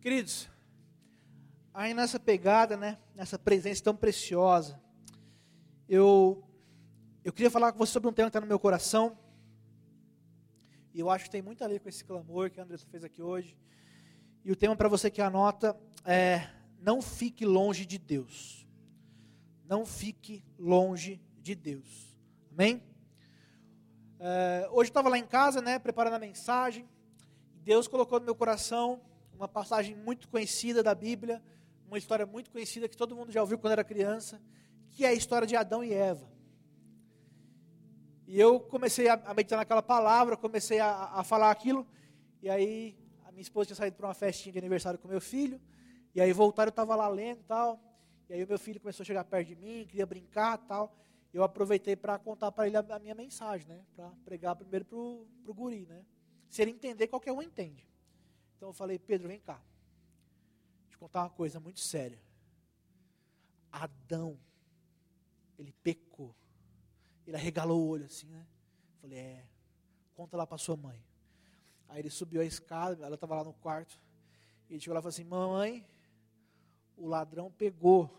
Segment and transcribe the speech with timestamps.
[0.00, 0.48] Queridos,
[1.74, 4.80] aí nessa pegada, né, nessa presença tão preciosa,
[5.86, 6.42] eu,
[7.22, 9.18] eu queria falar com você sobre um tema que está no meu coração,
[10.94, 13.04] e eu acho que tem muito a ver com esse clamor que a Andressa fez
[13.04, 13.54] aqui hoje.
[14.42, 16.48] E o tema para você que anota é:
[16.80, 18.66] não fique longe de Deus.
[19.66, 22.18] Não fique longe de Deus.
[22.50, 22.82] Amém?
[24.18, 26.88] É, hoje eu estava lá em casa, né, preparando a mensagem.
[27.62, 29.02] Deus colocou no meu coração
[29.40, 31.42] uma passagem muito conhecida da Bíblia,
[31.86, 34.38] uma história muito conhecida que todo mundo já ouviu quando era criança,
[34.90, 36.30] que é a história de Adão e Eva.
[38.26, 41.86] E eu comecei a, meditar naquela palavra, comecei a, a falar aquilo,
[42.42, 45.58] e aí a minha esposa tinha saído para uma festinha de aniversário com meu filho,
[46.14, 47.80] e aí voltaram, eu estava lá lendo e tal,
[48.28, 50.94] e aí o meu filho começou a chegar perto de mim, queria brincar e tal,
[51.32, 54.98] eu aproveitei para contar para ele a, a, minha mensagem, né, para pregar primeiro para
[54.98, 56.04] o guri, né,
[56.50, 57.89] se ele entender, qualquer um entende.
[58.60, 59.58] Então eu falei, Pedro, vem cá.
[60.82, 62.20] Deixa eu contar uma coisa muito séria.
[63.72, 64.38] Adão,
[65.58, 66.36] ele pecou.
[67.26, 68.46] Ele arregalou o olho assim, né?
[69.00, 69.46] Falei, é,
[70.14, 71.02] conta lá para sua mãe.
[71.88, 73.98] Aí ele subiu a escada, ela estava lá no quarto.
[74.68, 75.86] E ele chegou lá e falou assim: Mamãe,
[76.98, 78.10] o ladrão pegou.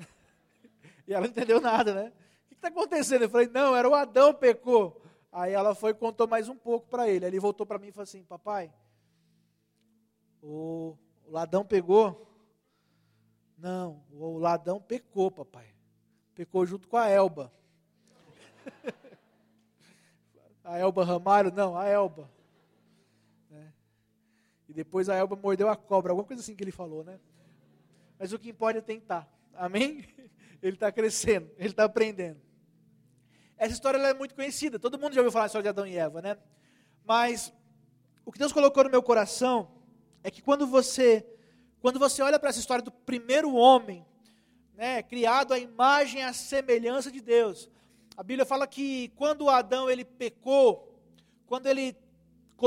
[1.06, 2.12] e ela não entendeu nada, né?
[2.46, 3.22] O que está acontecendo?
[3.22, 5.00] Eu falei: Não, era o Adão pecou.
[5.30, 7.24] Aí ela foi e contou mais um pouco para ele.
[7.24, 8.72] Aí ele voltou para mim e falou assim: Papai,
[10.42, 12.26] o, o ladrão pegou?
[13.56, 15.66] Não, o ladrão pecou, papai.
[16.34, 17.52] Pecou junto com a Elba.
[20.62, 21.52] a Elba Ramalho?
[21.52, 22.30] Não, a Elba.
[23.50, 23.66] É.
[24.68, 27.18] E depois a Elba mordeu a cobra, alguma coisa assim que ele falou, né?
[28.18, 29.28] Mas o que importa é tentar.
[29.54, 30.04] Amém?
[30.60, 32.40] Ele está crescendo, ele está aprendendo.
[33.56, 35.96] Essa história é muito conhecida, todo mundo já ouviu falar a história de Adão e
[35.96, 36.36] Eva, né?
[37.04, 37.52] Mas
[38.24, 39.77] o que Deus colocou no meu coração
[40.28, 41.26] é que quando você
[41.80, 44.04] quando você olha para essa história do primeiro homem,
[44.74, 47.70] né, criado à imagem e à semelhança de Deus,
[48.16, 51.00] a Bíblia fala que quando Adão ele pecou,
[51.46, 51.96] quando ele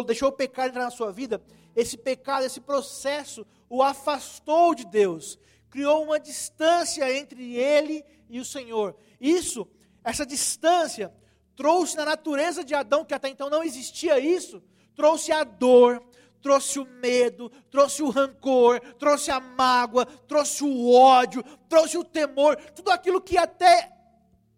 [0.07, 1.41] deixou o pecado entrar na sua vida,
[1.75, 5.37] esse pecado, esse processo o afastou de Deus,
[5.69, 8.95] criou uma distância entre ele e o Senhor.
[9.19, 9.67] Isso,
[10.03, 11.13] essa distância
[11.55, 14.63] trouxe na natureza de Adão, que até então não existia isso,
[14.95, 16.01] trouxe a dor,
[16.41, 22.55] trouxe o medo, trouxe o rancor, trouxe a mágoa, trouxe o ódio, trouxe o temor,
[22.73, 23.91] tudo aquilo que até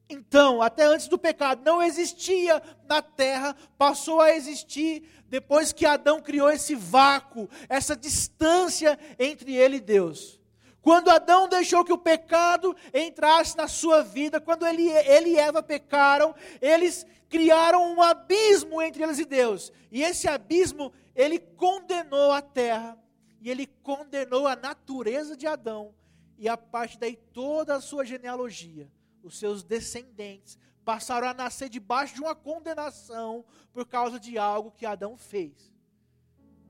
[0.10, 6.22] então, até antes do pecado, não existia na terra, passou a existir depois que Adão
[6.22, 10.40] criou esse vácuo, essa distância entre ele e Deus.
[10.84, 15.64] Quando Adão deixou que o pecado entrasse na sua vida, quando ele, ele e Eva
[15.64, 19.72] pecaram, eles criaram um abismo entre eles e Deus.
[19.92, 22.98] E esse abismo ele condenou a terra
[23.40, 25.94] e ele condenou a natureza de Adão.
[26.38, 28.92] E a partir daí toda a sua genealogia,
[29.22, 34.86] os seus descendentes, passaram a nascer debaixo de uma condenação por causa de algo que
[34.86, 35.72] Adão fez.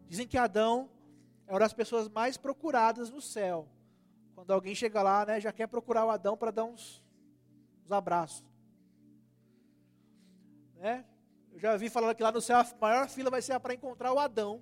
[0.08, 0.90] Dizem que Adão
[1.48, 3.68] é uma das pessoas mais procuradas no céu.
[4.36, 7.04] Quando alguém chega lá, né, já quer procurar o Adão para dar uns,
[7.86, 8.44] uns abraços.
[10.76, 11.06] Né?
[11.64, 14.20] Já vi falando que lá no céu a maior fila vai ser para encontrar o
[14.20, 14.62] Adão,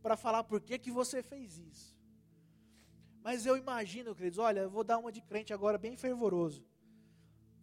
[0.00, 1.98] para falar por que, que você fez isso.
[3.20, 6.64] Mas eu imagino, queridos, olha, eu vou dar uma de crente agora bem fervoroso.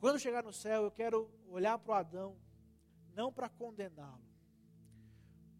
[0.01, 2.37] Quando chegar no céu, eu quero olhar para o Adão,
[3.15, 4.27] não para condená-lo,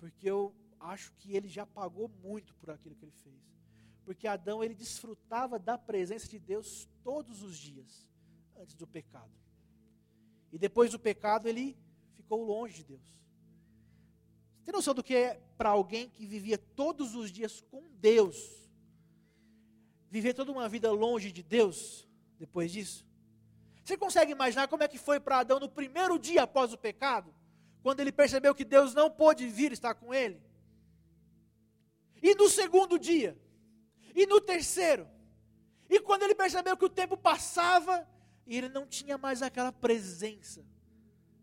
[0.02, 3.42] porque eu acho que ele já pagou muito por aquilo que ele fez.
[4.04, 8.12] Porque Adão, ele desfrutava da presença de Deus todos os dias,
[8.58, 9.32] antes do pecado.
[10.52, 11.87] E depois do pecado, ele
[12.28, 13.08] ficou longe de Deus.
[14.60, 18.70] Você tem noção do que é para alguém que vivia todos os dias com Deus,
[20.12, 22.06] viver toda uma vida longe de Deus,
[22.38, 23.08] depois disso?
[23.82, 27.34] Você consegue imaginar como é que foi para Adão no primeiro dia após o pecado?
[27.82, 30.42] Quando ele percebeu que Deus não pôde vir estar com ele?
[32.22, 33.40] E no segundo dia?
[34.14, 35.08] E no terceiro?
[35.90, 38.06] E quando ele percebeu que o tempo passava
[38.46, 40.66] e ele não tinha mais aquela presença?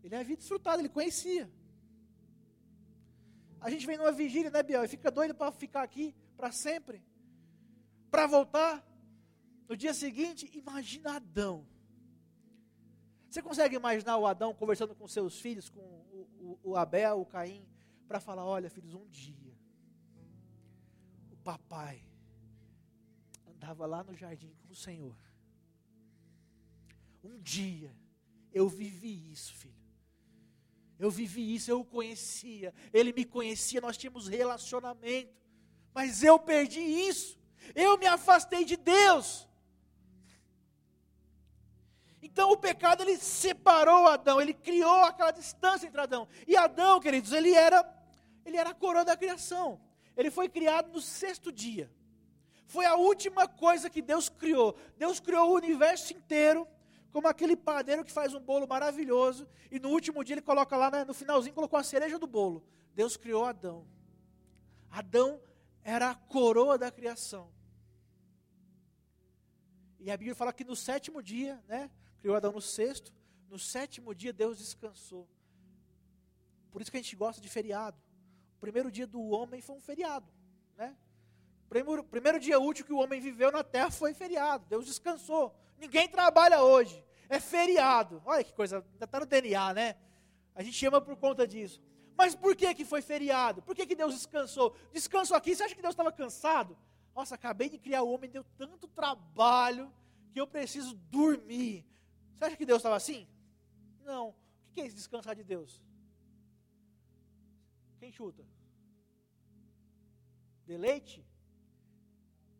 [0.05, 1.51] Ele havia desfrutado, ele conhecia.
[3.59, 4.83] A gente vem numa vigília, né, Biel?
[4.83, 7.03] E fica doido para ficar aqui para sempre.
[8.11, 8.85] Para voltar.
[9.67, 11.67] No dia seguinte, imagina Adão.
[13.27, 17.25] Você consegue imaginar o Adão conversando com seus filhos, com o, o, o Abel, o
[17.25, 17.67] Caim,
[18.07, 19.57] para falar: olha, filhos, um dia,
[21.31, 22.05] o papai
[23.47, 25.17] andava lá no jardim com o Senhor.
[27.23, 27.91] Um dia,
[28.53, 29.84] eu vivi isso, filho.
[30.97, 35.33] Eu vivi isso, eu o conhecia, ele me conhecia, nós tínhamos relacionamento.
[35.93, 37.39] Mas eu perdi isso.
[37.73, 39.47] Eu me afastei de Deus.
[42.21, 46.27] Então o pecado ele separou Adão, ele criou aquela distância entre Adão.
[46.47, 47.83] E Adão, queridos, ele era
[48.45, 49.81] ele era a coroa da criação.
[50.15, 51.91] Ele foi criado no sexto dia.
[52.67, 54.75] Foi a última coisa que Deus criou.
[54.97, 56.67] Deus criou o universo inteiro,
[57.15, 60.91] como aquele padeiro que faz um bolo maravilhoso, e no último dia ele coloca lá,
[60.91, 62.61] né, no finalzinho, colocou a cereja do bolo.
[62.93, 63.87] Deus criou Adão.
[64.91, 65.41] Adão
[65.81, 67.49] era a coroa da criação.
[69.97, 71.89] E a Bíblia fala que no sétimo dia, né,
[72.19, 73.13] criou Adão no sexto,
[73.49, 75.25] no sétimo dia Deus descansou.
[76.69, 77.97] Por isso que a gente gosta de feriado.
[78.57, 80.27] O primeiro dia do homem foi um feriado,
[80.75, 80.97] né?
[81.69, 84.65] Primeiro, primeiro dia útil que o homem viveu na terra foi feriado.
[84.67, 85.55] Deus descansou.
[85.77, 87.04] Ninguém trabalha hoje.
[87.29, 88.21] É feriado.
[88.25, 89.95] Olha que coisa, está no DNA, né?
[90.53, 91.81] A gente chama por conta disso.
[92.17, 93.61] Mas por que, que foi feriado?
[93.61, 94.75] Por que, que Deus descansou?
[94.93, 96.77] Descanso aqui, você acha que Deus estava cansado?
[97.13, 99.91] Nossa, acabei de criar o homem, deu tanto trabalho
[100.31, 101.85] que eu preciso dormir.
[102.33, 103.27] Você acha que Deus estava assim?
[104.03, 104.29] Não.
[104.29, 105.81] O que é isso, descansar de Deus?
[107.99, 108.45] Quem chuta?
[110.65, 111.25] Deleite?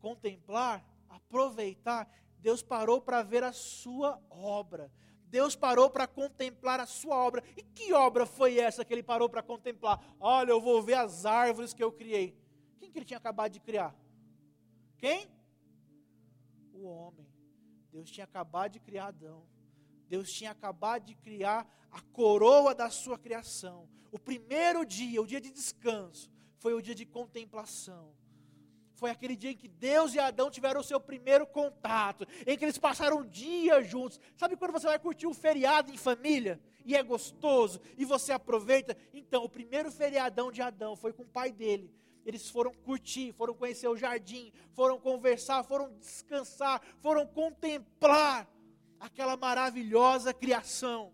[0.06, 2.08] contemplar, aproveitar,
[2.46, 4.92] Deus parou para ver a sua obra.
[5.32, 7.44] Deus parou para contemplar a sua obra.
[7.58, 10.00] E que obra foi essa que ele parou para contemplar?
[10.20, 12.38] Olha, eu vou ver as árvores que eu criei.
[12.78, 13.96] Quem que ele tinha acabado de criar?
[14.96, 15.28] Quem?
[16.72, 17.28] O homem.
[17.92, 19.44] Deus tinha acabado de criar Adão.
[20.08, 23.90] Deus tinha acabado de criar a coroa da sua criação.
[24.12, 28.14] O primeiro dia, o dia de descanso, foi o dia de contemplação
[28.96, 32.64] foi aquele dia em que Deus e Adão tiveram o seu primeiro contato, em que
[32.64, 34.20] eles passaram um dia juntos.
[34.36, 38.98] Sabe quando você vai curtir um feriado em família e é gostoso e você aproveita?
[39.14, 41.94] Então, o primeiro feriadão de Adão foi com o pai dele.
[42.26, 48.50] Eles foram curtir, foram conhecer o jardim, foram conversar, foram descansar, foram contemplar
[49.00, 51.14] aquela maravilhosa criação.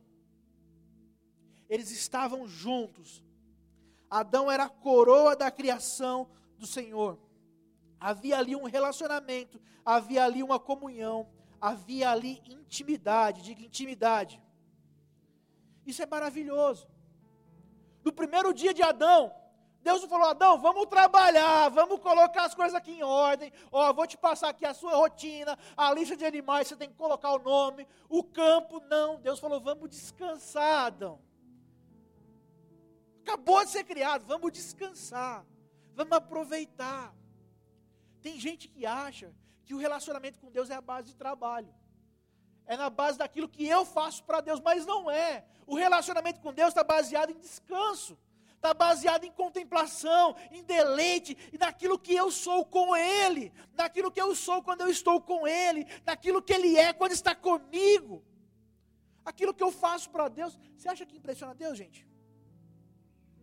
[1.67, 3.23] Eles estavam juntos.
[4.09, 7.19] Adão era a coroa da criação do Senhor.
[8.01, 11.29] Havia ali um relacionamento, havia ali uma comunhão,
[11.61, 14.41] havia ali intimidade, diga intimidade.
[15.85, 16.89] Isso é maravilhoso.
[18.03, 19.31] No primeiro dia de Adão,
[19.83, 23.53] Deus falou: Adão, vamos trabalhar, vamos colocar as coisas aqui em ordem.
[23.71, 26.95] Ó, vou te passar aqui a sua rotina, a lista de animais, você tem que
[26.95, 27.87] colocar o nome.
[28.09, 29.19] O campo, não.
[29.19, 31.19] Deus falou: vamos descansar, Adão.
[33.21, 35.45] Acabou de ser criado, vamos descansar,
[35.93, 37.13] vamos aproveitar.
[38.21, 39.33] Tem gente que acha
[39.65, 41.73] que o relacionamento com Deus é a base de trabalho.
[42.65, 45.45] É na base daquilo que eu faço para Deus, mas não é.
[45.65, 48.17] O relacionamento com Deus está baseado em descanso,
[48.55, 54.21] está baseado em contemplação, em deleite, e naquilo que eu sou com Ele, naquilo que
[54.21, 58.23] eu sou quando eu estou com Ele, naquilo que Ele é quando está comigo.
[59.25, 62.07] Aquilo que eu faço para Deus, você acha que impressiona Deus, gente?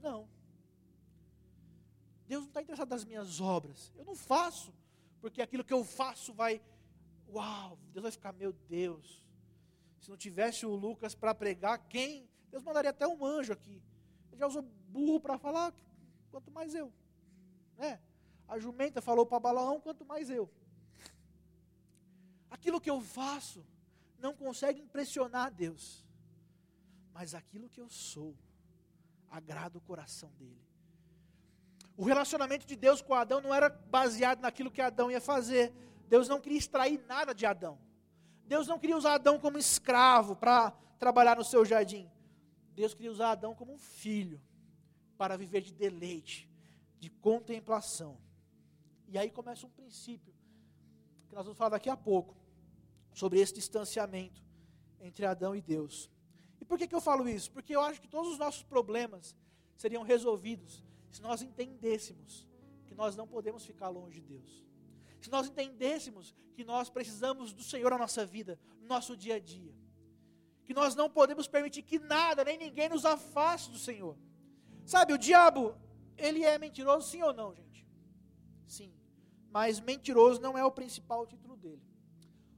[0.01, 0.29] Não.
[2.29, 3.91] Deus não está interessado nas minhas obras.
[3.97, 4.73] Eu não faço,
[5.19, 6.61] porque aquilo que eu faço vai.
[7.27, 9.25] Uau, Deus vai ficar, meu Deus.
[9.99, 12.29] Se não tivesse o Lucas para pregar, quem?
[12.51, 13.83] Deus mandaria até um anjo aqui.
[14.31, 15.75] Ele já usou burro para falar,
[16.31, 16.93] quanto mais eu.
[17.79, 17.99] Né?
[18.47, 20.51] A jumenta falou para Balaão, quanto mais eu.
[22.51, 23.65] Aquilo que eu faço
[24.19, 26.05] não consegue impressionar Deus.
[27.15, 28.37] Mas aquilo que eu sou
[29.31, 30.68] agrada o coração dele.
[31.99, 35.75] O relacionamento de Deus com Adão não era baseado naquilo que Adão ia fazer.
[36.07, 37.77] Deus não queria extrair nada de Adão.
[38.47, 42.09] Deus não queria usar Adão como escravo para trabalhar no seu jardim.
[42.73, 44.41] Deus queria usar Adão como um filho
[45.17, 46.49] para viver de deleite,
[47.01, 48.17] de contemplação.
[49.09, 50.33] E aí começa um princípio
[51.29, 52.37] que nós vamos falar daqui a pouco
[53.13, 54.41] sobre esse distanciamento
[55.01, 56.09] entre Adão e Deus.
[56.61, 57.51] E por que, que eu falo isso?
[57.51, 59.35] Porque eu acho que todos os nossos problemas
[59.75, 62.47] seriam resolvidos se nós entendêssemos
[62.87, 64.65] que nós não podemos ficar longe de Deus,
[65.21, 69.41] se nós entendêssemos que nós precisamos do Senhor na nossa vida, no nosso dia a
[69.41, 69.75] dia,
[70.65, 74.17] que nós não podemos permitir que nada, nem ninguém nos afaste do Senhor.
[74.85, 75.75] Sabe, o diabo,
[76.17, 77.87] ele é mentiroso, sim ou não, gente?
[78.67, 78.93] Sim.
[79.51, 81.83] Mas mentiroso não é o principal título dele.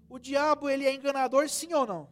[0.09, 2.11] O diabo, ele é enganador, sim ou não?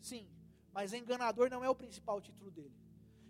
[0.00, 0.26] Sim.
[0.72, 2.74] Mas enganador não é o principal título dele.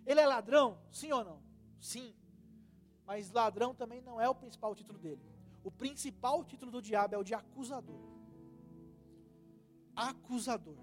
[0.05, 1.43] Ele é ladrão, sim ou não?
[1.81, 2.15] Sim.
[3.07, 5.21] Mas ladrão também não é o principal título dele.
[5.63, 8.01] O principal título do diabo é o de acusador.
[9.95, 10.77] Acusador.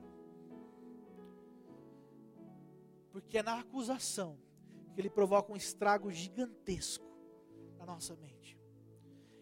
[3.12, 4.40] Porque é na acusação
[4.94, 7.06] que ele provoca um estrago gigantesco
[7.78, 8.58] na nossa mente.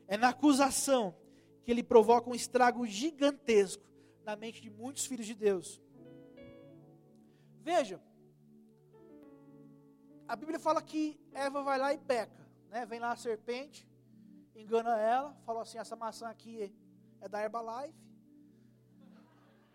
[0.08, 1.16] É na acusação
[1.64, 3.84] que ele provoca um estrago gigantesco
[4.24, 5.82] na mente de muitos filhos de Deus.
[7.62, 8.02] Veja,
[10.28, 12.41] a Bíblia fala que Eva vai lá e peca,
[12.72, 12.86] né?
[12.86, 13.88] Vem lá a serpente,
[14.56, 16.74] engana ela, fala assim: essa maçã aqui
[17.20, 17.94] é da Herbalife.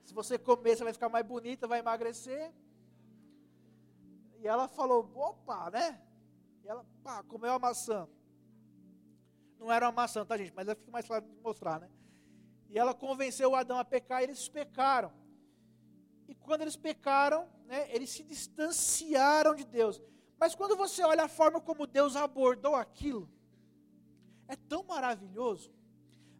[0.02, 2.52] Se você comer, você vai ficar mais bonita, vai emagrecer.
[4.38, 6.00] E ela falou: opa, né?
[6.64, 8.08] E ela, pá, comeu a maçã.
[9.58, 10.52] Não era uma maçã, tá, gente?
[10.54, 11.90] Mas fica mais claro de mostrar, né?
[12.68, 15.12] E ela convenceu o Adão a pecar e eles pecaram.
[16.28, 20.02] E quando eles pecaram, né, eles se distanciaram de Deus.
[20.38, 23.28] Mas quando você olha a forma como Deus abordou aquilo,
[24.49, 25.73] é tão maravilhoso.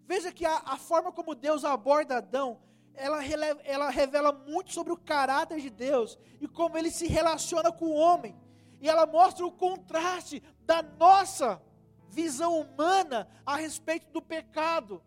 [0.07, 2.61] Veja que a, a forma como Deus aborda Adão,
[2.95, 3.23] ela,
[3.65, 7.97] ela revela muito sobre o caráter de Deus e como ele se relaciona com o
[7.97, 8.37] homem.
[8.81, 11.61] E ela mostra o contraste da nossa
[12.09, 15.03] visão humana a respeito do pecado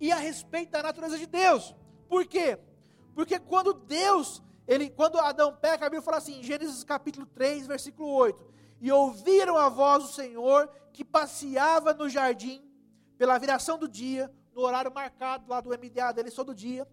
[0.00, 1.74] e a respeito da natureza de Deus.
[2.08, 2.58] Por quê?
[3.14, 8.08] Porque quando Deus, ele, quando Adão peca, a Bíblia fala assim, Gênesis capítulo 3, versículo
[8.08, 8.46] 8:
[8.80, 12.64] E ouviram a voz do Senhor que passeava no jardim
[13.18, 16.86] pela viração do dia, no horário marcado lá do MDA dele todo dia,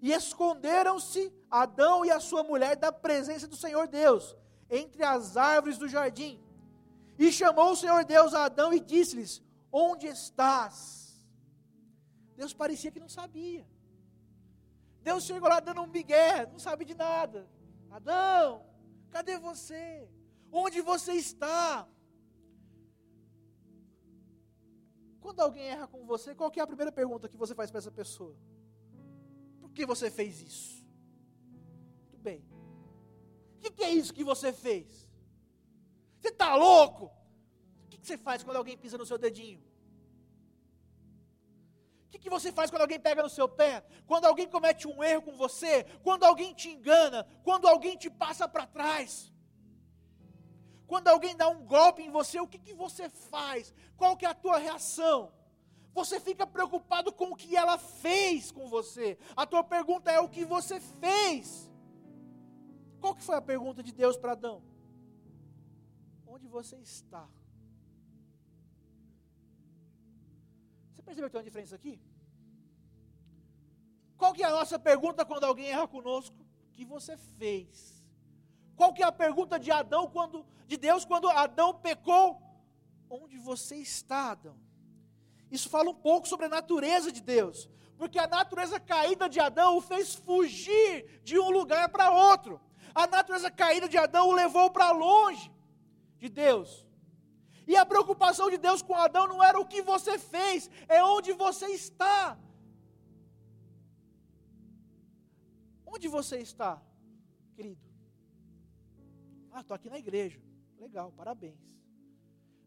[0.00, 4.36] e esconderam-se Adão e a sua mulher da presença do Senhor Deus,
[4.70, 6.40] entre as árvores do jardim.
[7.18, 11.26] E chamou o Senhor Deus a Adão e disse-lhes: Onde estás?
[12.36, 13.66] Deus parecia que não sabia.
[15.08, 17.46] Deus chegou lá dando um migué, não sabe de nada.
[17.90, 18.64] Adão,
[19.10, 20.08] cadê você?
[20.50, 21.86] Onde você está?
[25.20, 27.90] Quando alguém erra com você, qual é a primeira pergunta que você faz para essa
[27.90, 28.34] pessoa?
[29.60, 30.86] Por que você fez isso?
[32.00, 32.40] Muito bem.
[33.56, 35.06] O que, que é isso que você fez?
[36.18, 37.06] Você está louco?
[37.84, 39.62] O que, que você faz quando alguém pisa no seu dedinho?
[42.14, 43.84] Que, que você faz quando alguém pega no seu pé?
[44.06, 45.84] Quando alguém comete um erro com você?
[46.02, 47.26] Quando alguém te engana?
[47.42, 49.32] Quando alguém te passa para trás?
[50.86, 53.74] Quando alguém dá um golpe em você, o que, que você faz?
[53.96, 55.32] Qual que é a tua reação?
[55.92, 59.18] Você fica preocupado com o que ela fez com você.
[59.36, 61.70] A tua pergunta é o que você fez.
[63.00, 64.62] Qual que foi a pergunta de Deus para Adão?
[66.26, 67.28] Onde você está?
[71.04, 72.00] Percebeu que tem uma diferença aqui?
[74.16, 76.36] Qual que é a nossa pergunta quando alguém erra conosco?
[76.68, 78.02] O que você fez?
[78.76, 82.40] Qual que é a pergunta de Adão quando de Deus quando Adão pecou?
[83.08, 84.56] Onde você está, Adão?
[85.50, 89.76] Isso fala um pouco sobre a natureza de Deus, porque a natureza caída de Adão
[89.76, 92.60] o fez fugir de um lugar para outro.
[92.94, 95.52] A natureza caída de Adão o levou para longe
[96.18, 96.83] de Deus.
[97.66, 101.32] E a preocupação de Deus com Adão não era o que você fez, é onde
[101.32, 102.38] você está.
[105.86, 106.82] Onde você está,
[107.54, 107.80] querido?
[109.50, 110.40] Ah, estou aqui na igreja.
[110.78, 111.58] Legal, parabéns.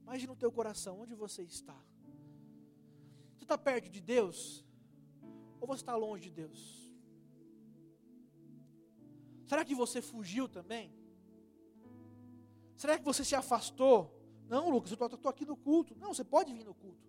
[0.05, 1.77] Mas no teu coração, onde você está?
[3.35, 4.65] Você está perto de Deus?
[5.59, 6.87] Ou você está longe de Deus?
[9.45, 10.93] Será que você fugiu também?
[12.75, 14.16] Será que você se afastou
[14.49, 15.95] não, Lucas, eu estou aqui no culto.
[15.95, 17.07] Não, você pode vir no culto.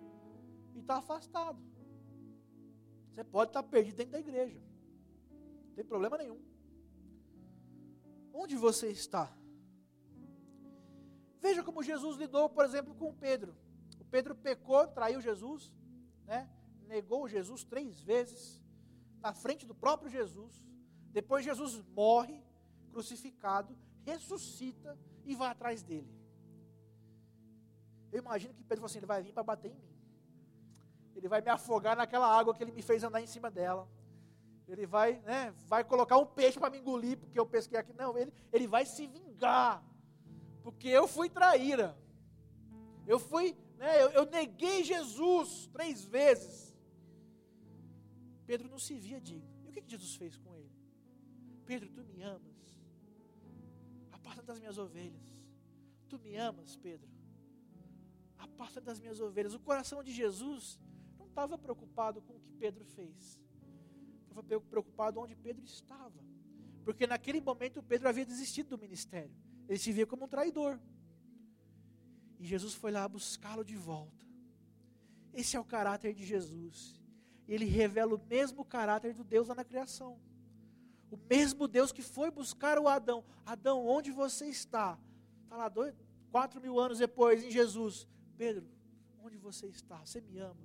[0.75, 1.63] E está afastado.
[3.13, 4.61] Você pode estar tá perdido dentro da igreja.
[5.69, 6.41] Não tem problema nenhum.
[8.33, 9.33] Onde você está?
[11.41, 13.57] Veja como Jesus lidou, por exemplo, com Pedro.
[14.01, 15.73] O Pedro pecou, traiu Jesus,
[16.25, 16.51] né?
[16.87, 18.63] negou Jesus três vezes,
[19.21, 20.65] na frente do próprio Jesus.
[21.13, 22.43] Depois Jesus morre,
[22.91, 26.18] crucificado, ressuscita e vai atrás dele.
[28.13, 29.99] Eu imagino que Pedro falou assim: ele vai vir para bater em mim.
[31.15, 33.89] Ele vai me afogar naquela água que ele me fez andar em cima dela.
[34.67, 37.93] Ele vai, né, vai colocar um peixe para me engolir, porque eu pesquei aqui.
[37.93, 39.83] Não, ele, ele vai se vingar.
[40.63, 41.97] Porque eu fui traíra.
[43.07, 46.77] Eu fui, né, eu, eu neguei Jesus três vezes.
[48.47, 49.49] Pedro não se via digno.
[49.65, 50.71] E o que, que Jesus fez com ele?
[51.67, 52.79] Pedro, tu me amas.
[54.13, 55.27] Aparta das minhas ovelhas.
[56.09, 57.18] Tu me amas, Pedro
[58.39, 59.55] aparta das minhas ovelhas.
[59.55, 60.79] O coração de Jesus
[61.19, 63.41] não estava preocupado com o que Pedro fez.
[64.23, 66.25] Estava preocupado onde Pedro estava.
[66.85, 69.35] Porque naquele momento Pedro havia desistido do ministério.
[69.69, 70.79] Ele se via como um traidor.
[72.39, 74.27] E Jesus foi lá buscá-lo de volta.
[75.35, 76.99] Esse é o caráter de Jesus.
[77.47, 80.19] Ele revela o mesmo caráter do Deus lá na criação.
[81.11, 83.25] O mesmo Deus que foi buscar o Adão.
[83.45, 84.99] Adão, onde você está?
[85.45, 85.95] Está lá dois,
[86.31, 88.07] quatro mil anos depois em Jesus.
[88.39, 88.65] Pedro,
[89.21, 89.97] onde você está?
[89.99, 90.65] Você me ama?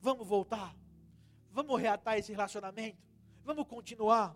[0.00, 0.74] Vamos voltar?
[1.50, 2.98] Vamos reatar esse relacionamento?
[3.44, 4.34] Vamos continuar?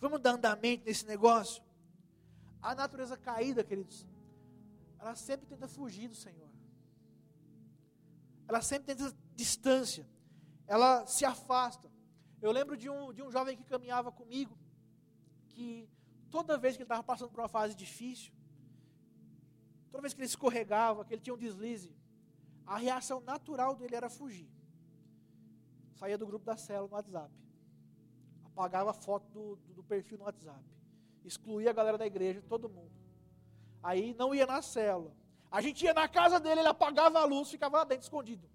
[0.00, 1.62] Vamos dar andamento nesse negócio?
[2.62, 4.06] A natureza caída, queridos,
[4.98, 6.48] ela sempre tenta fugir do Senhor.
[8.48, 10.08] Ela sempre tenta distância.
[10.66, 11.90] Ela se afasta.
[12.40, 14.56] Eu lembro de um, de um jovem que caminhava comigo,
[15.48, 15.86] que
[16.30, 18.32] toda vez que ele estava passando por uma fase difícil,
[19.90, 21.94] toda vez que ele escorregava, que ele tinha um deslize,
[22.66, 24.50] a reação natural dele era fugir.
[25.94, 27.34] Saía do grupo da célula no WhatsApp.
[28.44, 30.62] Apagava a foto do, do, do perfil no WhatsApp.
[31.24, 32.92] Excluía a galera da igreja, todo mundo.
[33.82, 35.14] Aí não ia na célula.
[35.50, 38.48] A gente ia na casa dele, ele apagava a luz, ficava lá dentro escondido.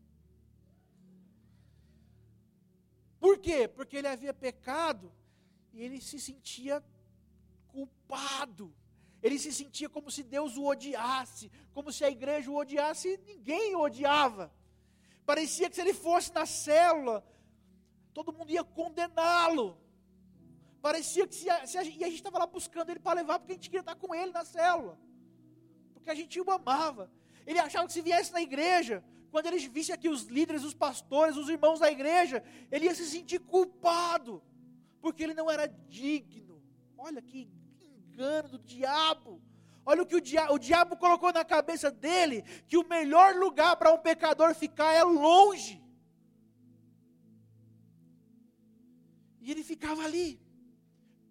[3.19, 3.67] Por quê?
[3.67, 5.11] Porque ele havia pecado
[5.71, 6.83] e ele se sentia
[7.69, 8.73] culpado.
[9.23, 13.17] Ele se sentia como se Deus o odiasse, como se a igreja o odiasse e
[13.31, 14.53] ninguém o odiava.
[15.25, 17.25] Parecia que se ele fosse na célula,
[18.13, 19.77] todo mundo ia condená-lo.
[20.81, 23.39] Parecia que se a, se a, e a gente estava lá buscando ele para levar,
[23.39, 24.99] porque a gente queria estar com ele na célula.
[25.93, 27.09] Porque a gente o amava.
[27.47, 29.01] Ele achava que se viesse na igreja,
[29.31, 33.05] quando ele visse aqui os líderes, os pastores, os irmãos da igreja, ele ia se
[33.05, 34.43] sentir culpado,
[35.01, 36.61] porque ele não era digno.
[36.97, 37.49] Olha que
[38.13, 39.41] engano do diabo.
[39.85, 40.21] Olha o que o,
[40.53, 45.03] o diabo colocou na cabeça dele: que o melhor lugar para um pecador ficar é
[45.03, 45.81] longe.
[49.41, 50.39] E ele ficava ali,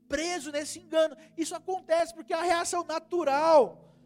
[0.07, 1.17] preso nesse engano.
[1.37, 3.97] Isso acontece porque a reação natural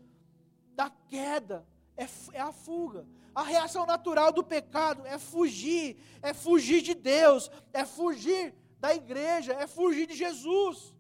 [0.75, 1.67] da queda
[1.97, 3.05] é, é a fuga.
[3.35, 9.53] A reação natural do pecado é fugir, é fugir de Deus, é fugir da igreja,
[9.55, 10.96] é fugir de Jesus.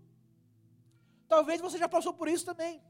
[1.28, 2.83] Talvez você já passou por isso também.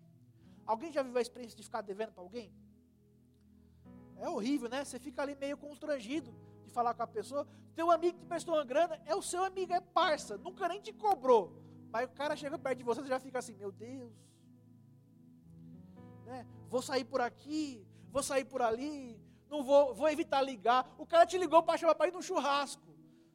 [0.66, 2.52] Alguém já viveu a experiência de ficar devendo para alguém?
[4.18, 4.84] É horrível, né?
[4.84, 7.46] Você fica ali meio constrangido de falar com a pessoa.
[7.74, 10.92] Teu amigo que prestou uma grana é o seu amigo, é parça, nunca nem te
[10.92, 11.62] cobrou.
[11.90, 14.12] Mas o cara chega perto de você, você já fica assim, meu Deus.
[16.24, 16.46] Né?
[16.68, 20.94] Vou sair por aqui, vou sair por ali, não vou, vou evitar ligar.
[20.98, 22.82] O cara te ligou para chamar para ir no churrasco.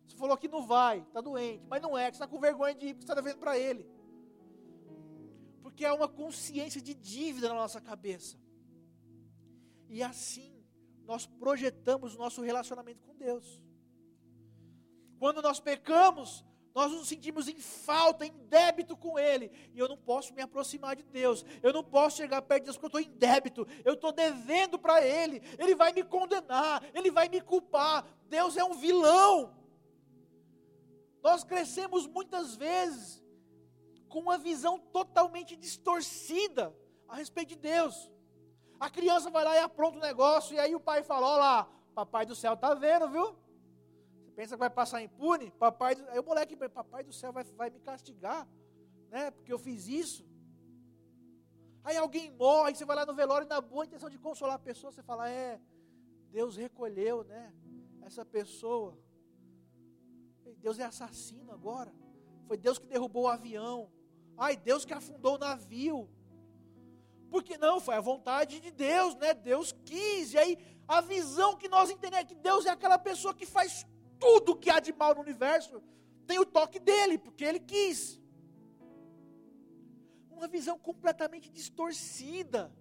[0.07, 2.75] Você falou que não vai, está doente, mas não é, que você está com vergonha
[2.75, 3.89] de ir, porque você está devendo para ele.
[5.71, 8.37] Porque é uma consciência de dívida na nossa cabeça.
[9.89, 10.63] E assim,
[11.05, 13.61] nós projetamos o nosso relacionamento com Deus.
[15.17, 19.49] Quando nós pecamos, nós nos sentimos em falta, em débito com Ele.
[19.73, 21.45] E eu não posso me aproximar de Deus.
[21.63, 23.67] Eu não posso chegar perto de Deus porque eu estou em débito.
[23.85, 25.41] Eu estou devendo para Ele.
[25.57, 26.83] Ele vai me condenar.
[26.93, 28.05] Ele vai me culpar.
[28.27, 29.55] Deus é um vilão.
[31.23, 33.20] Nós crescemos muitas vezes
[34.11, 36.75] com uma visão totalmente distorcida
[37.07, 38.11] a respeito de Deus.
[38.79, 40.55] A criança vai lá e apronta o negócio.
[40.55, 43.35] E aí o pai fala: Olha lá, papai do céu está vendo, viu?
[44.35, 45.51] Pensa que vai passar impune?
[45.51, 48.47] Papai, aí o moleque, papai do céu vai, vai me castigar,
[49.09, 49.31] né?
[49.31, 50.25] Porque eu fiz isso.
[51.83, 54.91] Aí alguém morre, você vai lá no velório na boa intenção de consolar a pessoa,
[54.91, 55.59] você fala, é,
[56.29, 57.53] Deus recolheu, né?
[58.01, 58.97] Essa pessoa.
[60.57, 61.91] Deus é assassino agora.
[62.47, 63.91] Foi Deus que derrubou o avião.
[64.37, 66.09] Ai, Deus que afundou o navio.
[67.29, 69.33] Porque não, foi a vontade de Deus, né?
[69.33, 70.33] Deus quis.
[70.33, 73.85] E aí a visão que nós entendemos é que Deus é aquela pessoa que faz
[74.19, 75.81] tudo que há de mal no universo
[76.31, 78.21] tem o toque dele, porque ele quis.
[80.29, 82.73] Uma visão completamente distorcida.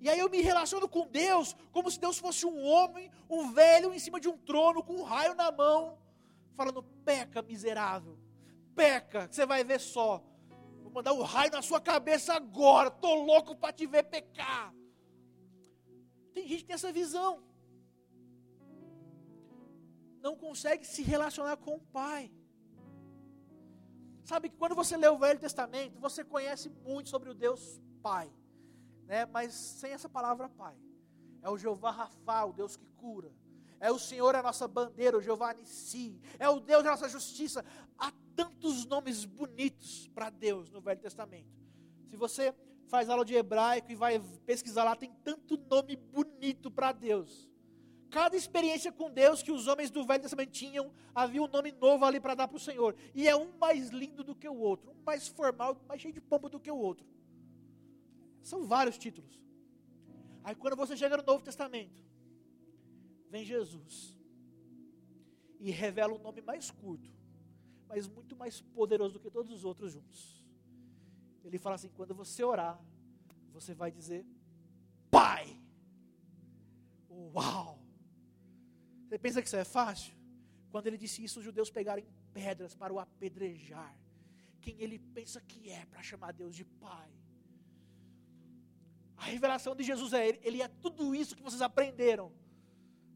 [0.00, 3.92] E aí eu me relaciono com Deus como se Deus fosse um homem, um velho
[3.92, 5.98] em cima de um trono com um raio na mão,
[6.54, 8.16] falando: peca, miserável,
[8.74, 10.22] peca, que você vai ver só.
[10.82, 14.74] Vou mandar um raio na sua cabeça agora, estou louco para te ver pecar.
[16.32, 17.42] Tem gente que tem essa visão
[20.22, 22.32] não consegue se relacionar com o Pai.
[24.24, 28.32] Sabe que quando você lê o Velho Testamento, você conhece muito sobre o Deus Pai,
[29.04, 29.26] né?
[29.26, 30.76] mas sem essa palavra Pai.
[31.42, 33.32] É o Jeová Rafa, o Deus que cura.
[33.80, 36.20] É o Senhor, a nossa bandeira, o Jeová Nissi.
[36.38, 37.64] É o Deus da nossa justiça.
[37.98, 41.50] Há tantos nomes bonitos para Deus no Velho Testamento.
[42.08, 42.54] Se você
[42.86, 47.48] faz aula de hebraico e vai pesquisar lá, tem tanto nome bonito para Deus
[48.12, 52.04] cada experiência com Deus que os homens do Velho Testamento tinham, havia um nome novo
[52.04, 52.94] ali para dar para o Senhor.
[53.14, 56.20] E é um mais lindo do que o outro, um mais formal, mais cheio de
[56.20, 57.06] pombo do que o outro.
[58.42, 59.40] São vários títulos.
[60.44, 62.04] Aí quando você chega no Novo Testamento,
[63.30, 64.14] vem Jesus
[65.58, 67.10] e revela um nome mais curto,
[67.92, 70.42] mas muito mais poderoso do que todos os outros juntos.
[71.44, 72.82] Ele fala assim: quando você orar,
[73.52, 74.24] você vai dizer
[75.10, 75.44] Pai.
[77.10, 77.78] Uau!
[79.06, 80.14] Você pensa que isso é fácil?
[80.70, 82.02] Quando ele disse isso, os judeus pegaram
[82.32, 83.94] pedras para o apedrejar.
[84.62, 87.10] Quem ele pensa que é para chamar Deus de Pai?
[89.18, 92.32] A revelação de Jesus é ele, ele é tudo isso que vocês aprenderam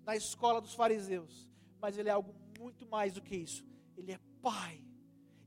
[0.05, 1.49] na escola dos fariseus,
[1.81, 3.65] mas ele é algo muito mais do que isso.
[3.97, 4.85] Ele é Pai.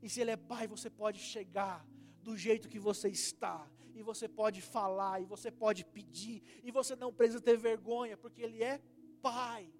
[0.02, 1.86] E se ele é Pai, você pode chegar
[2.22, 6.94] do jeito que você está, e você pode falar, e você pode pedir, e você
[6.96, 8.80] não precisa ter vergonha, porque ele é
[9.22, 9.70] Pai.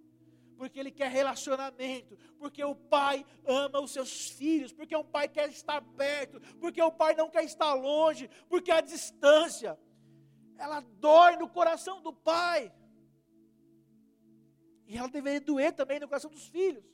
[0.57, 5.49] Porque ele quer relacionamento, porque o pai ama os seus filhos, porque o pai quer
[5.49, 9.79] estar perto, porque o pai não quer estar longe, porque a distância
[10.59, 12.71] ela dói no coração do pai.
[14.87, 16.85] E ela deveria doer também no coração dos filhos.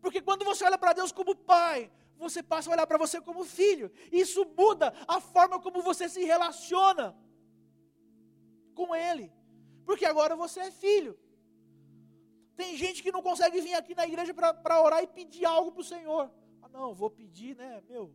[0.00, 3.44] Porque quando você olha para Deus como pai, você passa a olhar para você como
[3.44, 3.90] filho.
[4.10, 7.16] Isso muda a forma como você se relaciona
[8.74, 9.32] com Ele.
[9.84, 11.18] Porque agora você é filho.
[12.56, 15.80] Tem gente que não consegue vir aqui na igreja para orar e pedir algo para
[15.80, 16.30] o Senhor.
[16.60, 17.82] Ah, não, vou pedir, né?
[17.88, 18.12] Meu,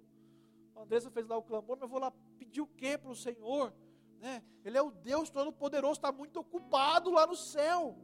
[0.75, 3.73] a Andressa fez lá o clamor, mas vou lá pedir o quê para o Senhor?
[4.19, 4.43] Né?
[4.63, 7.97] Ele é o Deus Todo-Poderoso, está muito ocupado lá no céu.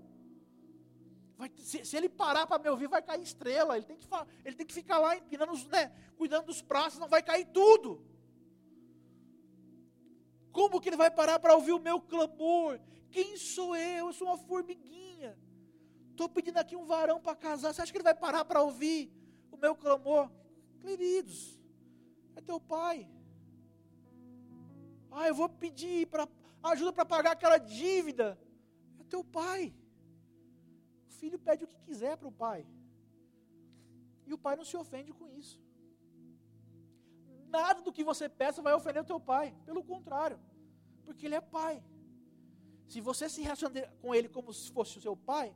[1.39, 3.78] Vai, se, se, ele parar para me ouvir, vai cair estrela.
[3.78, 4.08] Ele tem que,
[4.43, 8.04] ele tem que ficar lá empinando, né, cuidando dos pratos, não vai cair tudo.
[10.52, 12.78] Como que ele vai parar para ouvir o meu clamor?
[13.10, 14.08] Quem sou eu?
[14.08, 15.39] Eu sou uma formiguinha.
[16.12, 17.73] Estou pedindo aqui um varão para casar.
[17.73, 19.10] Você acha que ele vai parar para ouvir
[19.49, 20.30] o meu clamor?
[20.82, 21.58] Queridos,
[22.36, 23.10] é teu pai.
[25.10, 26.28] Ah, eu vou pedir para
[26.63, 28.38] ajuda para pagar aquela dívida.
[28.99, 29.73] É teu pai.
[31.20, 32.62] Filho pede o que quiser para o pai.
[34.28, 35.58] E o pai não se ofende com isso.
[37.58, 39.48] Nada do que você peça vai ofender o teu pai.
[39.70, 40.40] Pelo contrário.
[41.06, 41.76] Porque ele é pai.
[42.92, 45.48] Se você se relacionar com ele como se fosse o seu pai,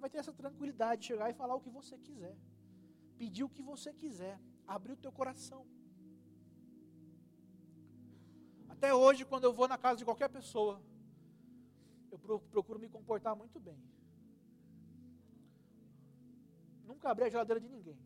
[0.00, 2.36] vai ter essa tranquilidade de chegar e falar o que você quiser.
[3.18, 4.40] Pedir o que você quiser.
[4.66, 5.62] Abrir o teu coração.
[8.68, 10.80] Até hoje, quando eu vou na casa de qualquer pessoa,
[12.10, 12.18] eu
[12.54, 13.78] procuro me comportar muito bem.
[16.90, 17.98] Nunca abri a geladeira de ninguém.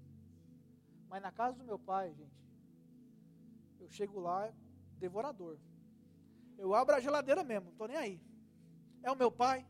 [1.09, 2.39] Mas na casa do meu pai, gente,
[3.81, 4.53] eu chego lá
[5.05, 5.57] devorador.
[6.59, 8.17] Eu abro a geladeira mesmo, não estou nem aí.
[9.03, 9.67] É o meu pai,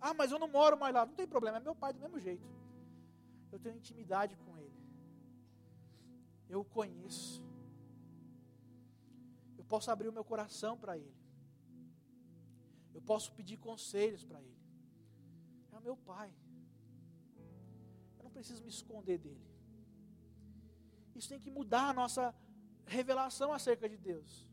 [0.00, 1.04] ah, mas eu não moro mais lá.
[1.04, 2.46] Não tem problema, é meu pai do mesmo jeito.
[3.50, 4.78] Eu tenho intimidade com ele.
[6.48, 7.44] Eu o conheço.
[9.56, 11.16] Eu posso abrir o meu coração para ele.
[12.94, 14.57] Eu posso pedir conselhos para ele.
[15.88, 16.30] Meu pai.
[18.18, 19.46] Eu não preciso me esconder dele.
[21.16, 22.34] Isso tem que mudar a nossa
[22.84, 24.46] revelação acerca de Deus.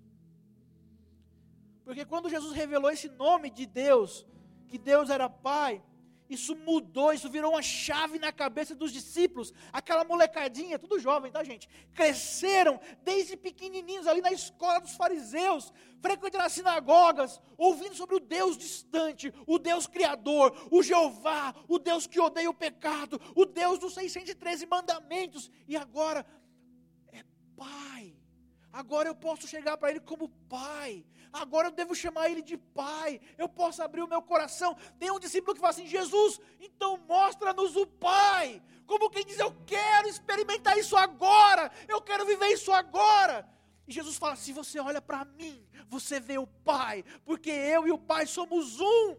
[1.83, 4.25] Porque quando Jesus revelou esse nome de Deus,
[4.69, 5.83] que Deus era Pai,
[6.29, 9.53] isso mudou, isso virou uma chave na cabeça dos discípulos.
[9.71, 11.69] Aquela molecadinha, tudo jovem, tá, gente?
[11.93, 18.57] Cresceram desde pequenininhos ali na escola dos fariseus, frequentando as sinagogas, ouvindo sobre o Deus
[18.57, 23.93] distante, o Deus criador, o Jeová, o Deus que odeia o pecado, o Deus dos
[23.93, 25.51] 613 mandamentos.
[25.67, 26.25] E agora
[27.11, 27.23] é
[27.55, 28.14] Pai.
[28.81, 30.91] Agora eu posso chegar para Ele como Pai
[31.41, 34.75] agora eu devo chamar ele de pai, eu posso abrir o meu coração.
[34.99, 38.61] Tem um discípulo que fala assim: Jesus, então mostra-nos o Pai.
[38.85, 43.47] Como quem diz, eu quero experimentar isso agora, eu quero viver isso agora.
[43.87, 47.91] E Jesus fala: se você olha para mim, você vê o Pai, porque eu e
[47.91, 49.17] o Pai somos um.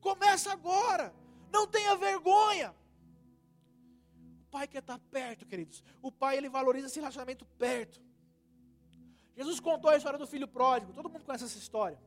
[0.00, 1.14] Começa agora,
[1.52, 2.74] não tenha vergonha.
[4.46, 5.84] O Pai quer estar perto, queridos.
[6.02, 8.00] O Pai ele valoriza esse relacionamento perto.
[9.40, 11.98] Jesus contou a história do filho pródigo, todo mundo conhece essa história.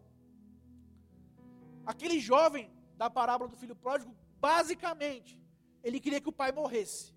[1.83, 5.33] Aquele jovem da parábola do filho pródigo, basicamente,
[5.83, 7.11] ele queria que o pai morresse.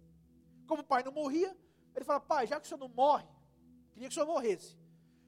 [0.66, 1.54] Como o pai não morria,
[1.94, 3.26] ele fala: Pai, já que o senhor não morre,
[3.92, 4.78] queria que o senhor morresse.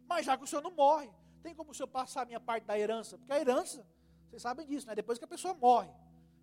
[0.07, 1.11] Mas já que o senhor não morre,
[1.43, 3.19] tem como o senhor passar a minha parte da herança?
[3.19, 3.87] Porque a herança,
[4.27, 4.95] vocês sabem disso, né?
[4.95, 5.91] Depois que a pessoa morre.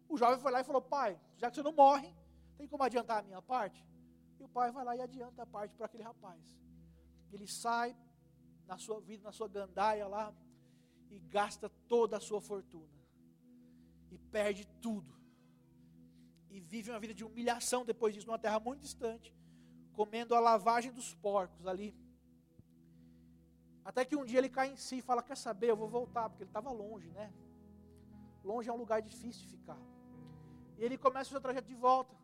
[0.07, 2.13] O jovem foi lá e falou: Pai, já que o senhor não morre,
[2.59, 3.83] tem como adiantar a minha parte?
[4.39, 6.39] E o pai vai lá e adianta a parte para aquele rapaz.
[7.33, 7.97] Ele sai,
[8.67, 10.33] na sua vida, na sua gandaia lá,
[11.09, 12.99] e gasta toda a sua fortuna,
[14.11, 15.13] e perde tudo,
[16.49, 19.33] e vive uma vida de humilhação depois disso, numa terra muito distante,
[19.93, 21.95] comendo a lavagem dos porcos ali.
[23.83, 26.29] Até que um dia ele cai em si e fala: Quer saber, eu vou voltar,
[26.29, 27.31] porque ele estava longe, né?
[28.43, 29.77] Longe é um lugar difícil de ficar.
[30.77, 32.15] E ele começa o seu trajeto de volta.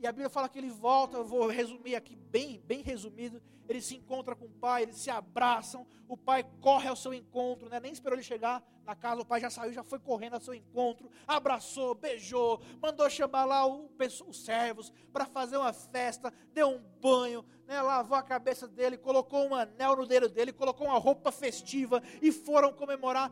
[0.00, 3.42] E a Bíblia fala que ele volta, eu vou resumir aqui bem, bem resumido.
[3.68, 7.68] Ele se encontra com o pai, eles se abraçam, o pai corre ao seu encontro,
[7.68, 7.78] né?
[7.78, 10.54] nem esperou ele chegar na casa, o pai já saiu, já foi correndo ao seu
[10.54, 17.44] encontro, abraçou, beijou, mandou chamar lá os servos para fazer uma festa, deu um banho,
[17.66, 17.82] né?
[17.82, 22.32] lavou a cabeça dele, colocou um anel no dedo dele, colocou uma roupa festiva e
[22.32, 23.30] foram comemorar.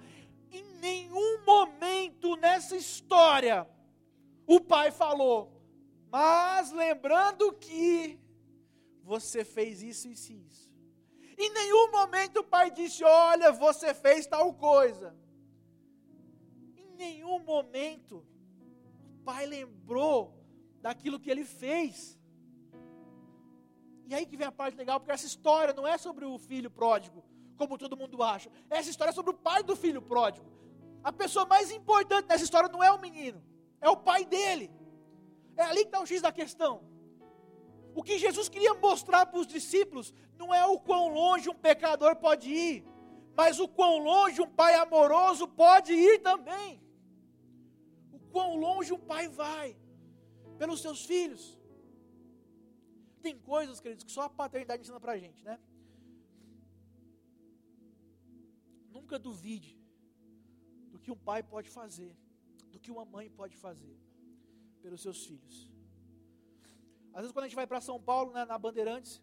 [0.53, 3.67] Em nenhum momento nessa história
[4.47, 5.58] o pai falou,
[6.11, 8.19] mas lembrando que
[9.03, 10.69] você fez isso, isso e isso.
[11.37, 15.17] Em nenhum momento o pai disse: Olha, você fez tal coisa.
[16.77, 18.27] Em nenhum momento
[19.15, 20.35] o pai lembrou
[20.81, 22.19] daquilo que ele fez.
[24.07, 26.71] E aí que vem a parte legal, porque essa história não é sobre o filho
[26.71, 27.23] pródigo,
[27.59, 28.51] como todo mundo acha.
[28.71, 30.47] Essa história é sobre o pai do filho pródigo.
[31.05, 33.43] A pessoa mais importante nessa história não é o menino,
[33.81, 34.71] é o pai dele.
[35.59, 36.73] É ali que está o X da questão.
[37.99, 42.15] O que Jesus queria mostrar para os discípulos não é o quão longe um pecador
[42.15, 42.85] pode ir,
[43.37, 46.81] mas o quão longe um pai amoroso pode ir também.
[48.13, 49.77] O quão longe um pai vai
[50.59, 51.59] pelos seus filhos.
[53.21, 55.59] Tem coisas, queridos, que só a paternidade ensina para a gente, né?
[58.97, 59.77] Nunca duvide
[60.93, 62.17] do que um pai pode fazer,
[62.71, 63.99] do que uma mãe pode fazer
[64.83, 65.69] pelos seus filhos.
[67.13, 69.21] Às vezes, quando a gente vai para São Paulo, né, na Bandeirantes,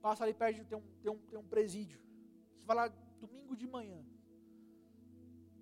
[0.00, 2.00] passa ali perto, tem um, tem, um, tem um presídio.
[2.56, 2.88] Você vai lá
[3.20, 4.04] domingo de manhã,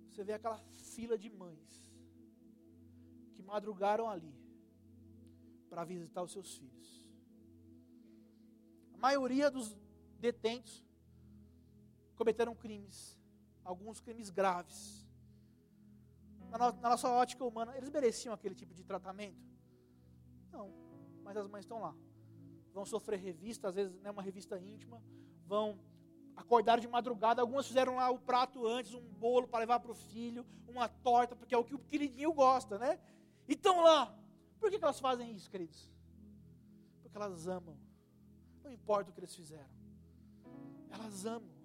[0.09, 0.57] você vê aquela
[0.93, 1.89] fila de mães
[3.33, 4.33] que madrugaram ali
[5.69, 7.07] para visitar os seus filhos.
[8.93, 9.77] A maioria dos
[10.19, 10.83] detentos
[12.15, 13.17] cometeram crimes,
[13.63, 15.08] alguns crimes graves
[16.57, 19.37] na, na nossa ótica humana, eles mereciam aquele tipo de tratamento?
[20.51, 20.71] Não,
[21.23, 21.95] mas as mães estão lá.
[22.73, 25.01] Vão sofrer revista, às vezes né, uma revista íntima,
[25.45, 25.79] vão
[26.35, 27.41] acordar de madrugada.
[27.41, 31.35] Algumas fizeram lá o prato antes, um bolo para levar para o filho, uma torta,
[31.35, 32.99] porque é o que o queridinho gosta, né?
[33.47, 34.15] E estão lá.
[34.59, 35.91] Por que, que elas fazem isso, queridos?
[37.01, 37.77] Porque elas amam.
[38.63, 39.69] Não importa o que eles fizeram.
[40.91, 41.58] Elas amam.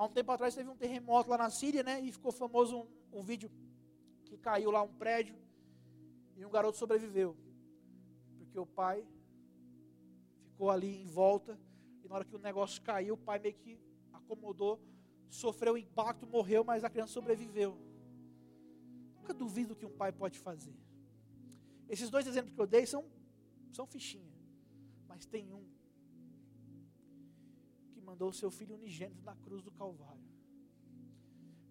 [0.00, 2.00] Há um tempo atrás teve um terremoto lá na Síria, né?
[2.00, 2.74] E ficou famoso
[3.12, 3.50] um, um vídeo
[4.24, 5.36] que caiu lá um prédio
[6.38, 7.36] e um garoto sobreviveu.
[8.38, 9.06] Porque o pai
[10.46, 11.60] ficou ali em volta
[12.02, 13.78] e na hora que o negócio caiu, o pai meio que
[14.10, 14.80] acomodou,
[15.28, 17.76] sofreu o impacto, morreu, mas a criança sobreviveu.
[19.16, 20.74] Nunca duvido que um pai pode fazer.
[21.90, 23.04] Esses dois exemplos que eu dei são,
[23.70, 24.32] são fichinha.
[25.06, 25.62] Mas tem um
[28.10, 30.28] mandou o seu filho unigênito na cruz do Calvário.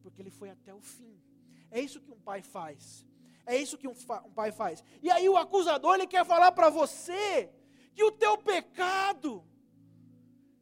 [0.02, 1.22] Porque ele foi até o fim.
[1.70, 3.06] É isso que um pai faz.
[3.46, 3.96] É isso que um,
[4.28, 4.82] um pai faz.
[5.04, 7.52] E aí o acusador ele quer falar para você
[7.94, 9.44] que o teu pecado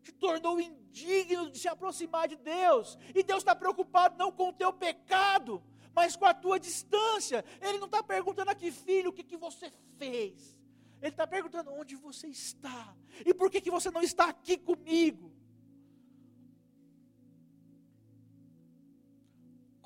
[0.01, 2.97] te tornou indigno de se aproximar de Deus.
[3.13, 5.63] E Deus está preocupado não com o teu pecado,
[5.93, 7.45] mas com a tua distância.
[7.61, 10.57] Ele não está perguntando aqui, filho, o que, que você fez.
[10.99, 12.95] Ele está perguntando onde você está.
[13.23, 15.37] E por que, que você não está aqui comigo?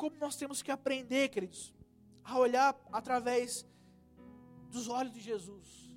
[0.01, 1.71] Como nós temos que aprender, queridos,
[2.23, 3.63] a olhar através
[4.71, 5.95] dos olhos de Jesus,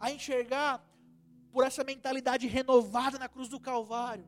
[0.00, 0.82] a enxergar
[1.52, 4.26] por essa mentalidade renovada na cruz do Calvário,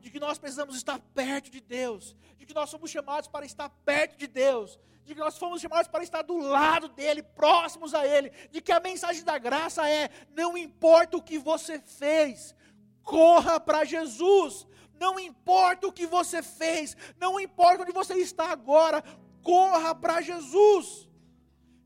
[0.00, 3.68] de que nós precisamos estar perto de Deus, de que nós somos chamados para estar
[3.68, 8.06] perto de Deus, de que nós fomos chamados para estar do lado dele, próximos a
[8.06, 12.54] ele, de que a mensagem da graça é: não importa o que você fez,
[13.02, 14.66] corra para Jesus,
[15.00, 19.02] não importa o que você fez, não importa onde você está agora,
[19.42, 21.08] corra para Jesus.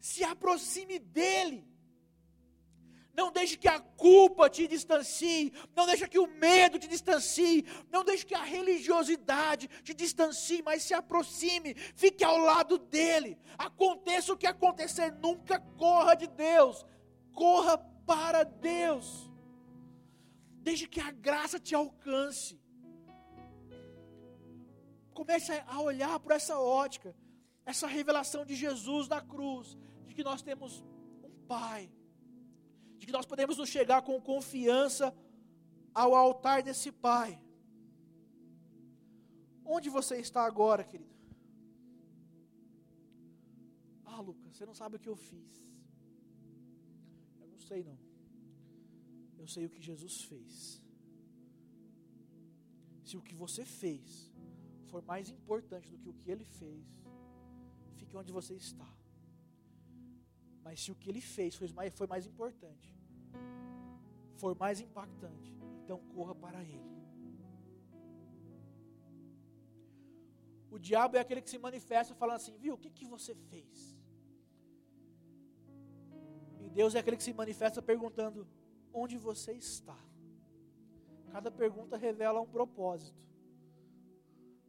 [0.00, 1.64] Se aproxime dele.
[3.16, 8.02] Não deixe que a culpa te distancie, não deixe que o medo te distancie, não
[8.02, 13.38] deixe que a religiosidade te distancie, mas se aproxime, fique ao lado dele.
[13.56, 16.84] Aconteça o que acontecer, nunca corra de Deus,
[17.32, 19.30] corra para Deus.
[20.64, 22.63] Deixe que a graça te alcance.
[25.14, 27.14] Comece a olhar por essa ótica,
[27.64, 30.82] essa revelação de Jesus na cruz, de que nós temos
[31.22, 31.90] um Pai,
[32.98, 35.14] de que nós podemos nos chegar com confiança
[35.94, 37.40] ao altar desse Pai.
[39.64, 41.14] Onde você está agora, querido?
[44.04, 45.52] Ah, Lucas, você não sabe o que eu fiz.
[47.40, 47.98] Eu não sei não.
[49.38, 50.82] Eu sei o que Jesus fez.
[53.04, 54.33] Se o que você fez
[54.94, 56.84] for mais importante do que o que ele fez,
[57.98, 58.90] fique onde você está.
[60.62, 62.88] Mas se o que ele fez foi mais, foi mais importante,
[64.42, 66.94] for mais impactante, então corra para ele.
[70.70, 73.98] O diabo é aquele que se manifesta falando assim, viu, o que, que você fez?
[76.60, 78.46] E Deus é aquele que se manifesta perguntando,
[78.92, 79.98] onde você está?
[81.32, 83.24] Cada pergunta revela um propósito.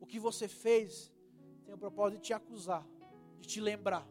[0.05, 1.11] O que você fez
[1.65, 2.87] tem o propósito de te acusar,
[3.39, 4.07] de te lembrar.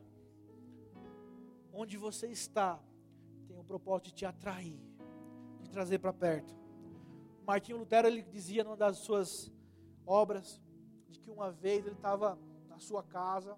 [1.72, 2.82] Onde você está
[3.46, 4.80] tem o propósito de te atrair,
[5.62, 6.52] de trazer para perto.
[7.46, 9.52] Martinho Lutero ele dizia numa das suas
[10.04, 10.60] obras
[11.10, 12.36] de que uma vez ele estava
[12.68, 13.56] na sua casa,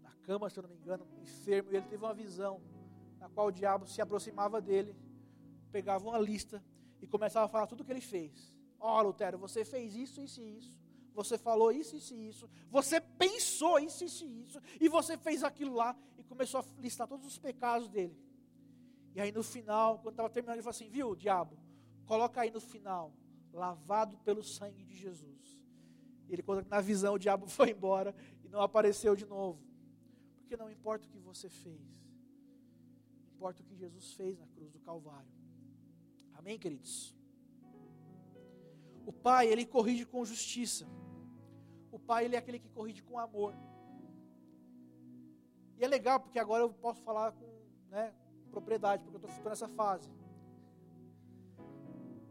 [0.00, 2.62] na cama, se eu não me engano, enfermo, e ele teve uma visão
[3.20, 4.96] na qual o diabo se aproximava dele,
[5.70, 6.64] pegava uma lista
[6.98, 8.56] e começava a falar tudo o que ele fez.
[8.82, 10.76] Ó, oh, Lutero, você fez isso, isso e isso.
[11.14, 12.50] Você falou isso, isso e isso.
[12.68, 14.60] Você pensou isso, isso e isso.
[14.80, 15.96] E você fez aquilo lá.
[16.18, 18.18] E começou a listar todos os pecados dele.
[19.14, 21.56] E aí no final, quando estava terminando, ele falou assim: Viu, diabo,
[22.06, 23.12] coloca aí no final,
[23.52, 25.64] lavado pelo sangue de Jesus.
[26.28, 29.62] Ele conta que na visão o diabo foi embora e não apareceu de novo.
[30.40, 31.80] Porque não importa o que você fez,
[33.32, 35.30] importa o que Jesus fez na cruz do Calvário.
[36.34, 37.21] Amém, queridos?
[39.06, 40.86] O pai, ele corrige com justiça.
[41.90, 43.54] O pai, ele é aquele que corrige com amor.
[45.78, 47.46] E é legal, porque agora eu posso falar com
[47.90, 48.14] né,
[48.50, 50.08] propriedade, porque eu estou nessa fase.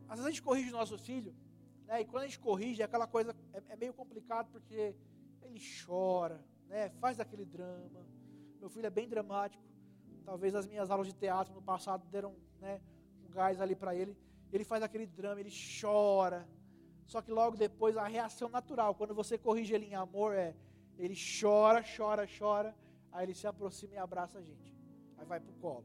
[0.08, 1.36] Às vezes a gente corrige o nosso filho,
[1.86, 4.96] né, e quando a gente corrige, é aquela coisa, é, é meio complicado, porque
[5.42, 8.06] ele chora, né, faz aquele drama.
[8.60, 9.64] Meu filho é bem dramático.
[10.24, 12.80] Talvez as minhas aulas de teatro no passado deram né,
[13.26, 14.16] um gás ali para ele.
[14.54, 16.48] Ele faz aquele drama, ele chora,
[17.12, 20.56] só que logo depois a reação natural, quando você corrige ele em amor, é
[20.98, 22.74] ele chora, chora, chora,
[23.12, 24.74] aí ele se aproxima e abraça a gente.
[25.18, 25.84] Aí vai pro colo.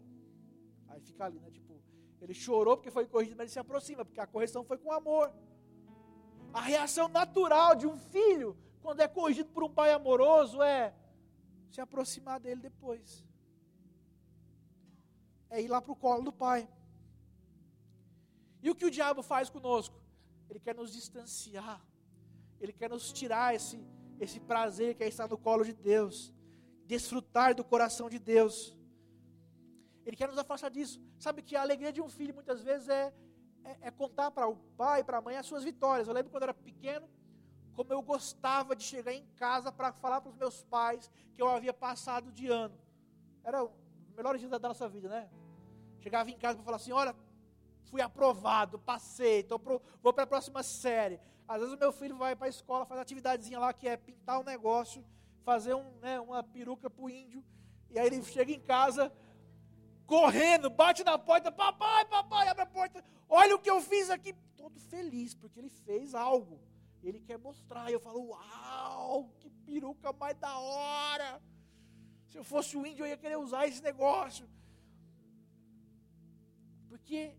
[0.87, 1.51] Aí fica ali, né?
[1.51, 1.83] Tipo,
[2.21, 5.33] ele chorou porque foi corrigido, mas ele se aproxima, porque a correção foi com amor.
[6.53, 10.95] A reação natural de um filho, quando é corrigido por um pai amoroso, é
[11.73, 13.25] se aproximar dele depois.
[15.51, 16.69] É ir lá para o colo do pai.
[18.63, 20.06] E o que o diabo faz conosco?
[20.49, 21.81] Ele quer nos distanciar.
[22.61, 23.79] Ele quer nos tirar esse,
[24.21, 26.33] esse prazer que é estar no colo de Deus.
[26.87, 28.77] Desfrutar do coração de Deus.
[30.05, 31.01] Ele quer nos afastar disso.
[31.19, 33.13] Sabe que a alegria de um filho muitas vezes é,
[33.65, 36.07] é, é contar para o pai, para a mãe as suas vitórias.
[36.07, 37.09] Eu lembro quando eu era pequeno,
[37.75, 41.49] como eu gostava de chegar em casa para falar para os meus pais que eu
[41.49, 42.79] havia passado de ano.
[43.43, 43.71] Era o
[44.17, 45.29] melhor dia da nossa vida, né?
[46.01, 47.15] Chegava em casa para falar assim: olha,
[47.87, 51.19] fui aprovado, passei, tô pro, vou para a próxima série.
[51.49, 54.41] Às vezes o meu filho vai para a escola, faz atividadezinha lá que é pintar
[54.41, 55.05] um negócio,
[55.45, 57.45] fazer um, né, uma peruca para o índio,
[57.91, 59.13] e aí ele chega em casa,
[60.05, 64.35] correndo, bate na porta, papai, papai, abre a porta, olha o que eu fiz aqui,
[64.57, 66.61] todo feliz, porque ele fez algo,
[67.03, 71.41] ele quer mostrar, e eu falo, uau, que peruca mais da hora,
[72.27, 74.49] se eu fosse o índio eu ia querer usar esse negócio,
[76.89, 77.37] porque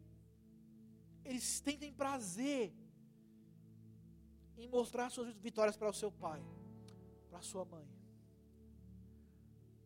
[1.28, 2.74] eles tentem prazer
[4.58, 6.42] em mostrar suas vitórias para o seu pai,
[7.30, 7.88] para a sua mãe.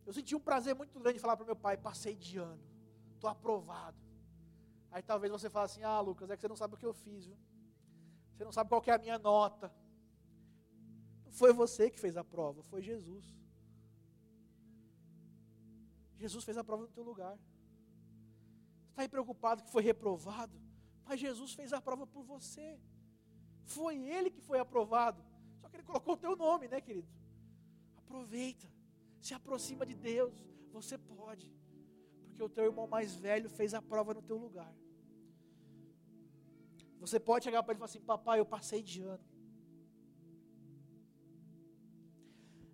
[0.05, 2.63] Eu senti um prazer muito grande de falar para meu pai: passei de ano,
[3.15, 3.97] estou aprovado.
[4.91, 6.93] Aí talvez você fale assim: ah, Lucas, é que você não sabe o que eu
[6.93, 7.37] fiz, viu?
[8.35, 9.73] Você não sabe qual é a minha nota.
[11.25, 13.25] Não foi você que fez a prova, foi Jesus.
[16.17, 17.35] Jesus fez a prova no teu lugar.
[17.35, 20.70] Você está aí preocupado que foi reprovado?
[21.11, 22.67] Mas Jesus fez a prova por você.
[23.65, 25.21] Foi Ele que foi aprovado.
[25.59, 27.09] Só que Ele colocou o teu nome, né, querido?
[27.97, 28.65] Aproveita.
[29.19, 30.33] Se aproxima de Deus.
[30.71, 31.51] Você pode.
[32.27, 34.73] Porque o teu irmão mais velho fez a prova no teu lugar.
[37.01, 39.25] Você pode chegar para ele e falar assim: Papai, eu passei de ano.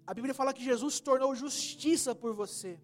[0.06, 2.80] A Bíblia fala que Jesus tornou justiça por você.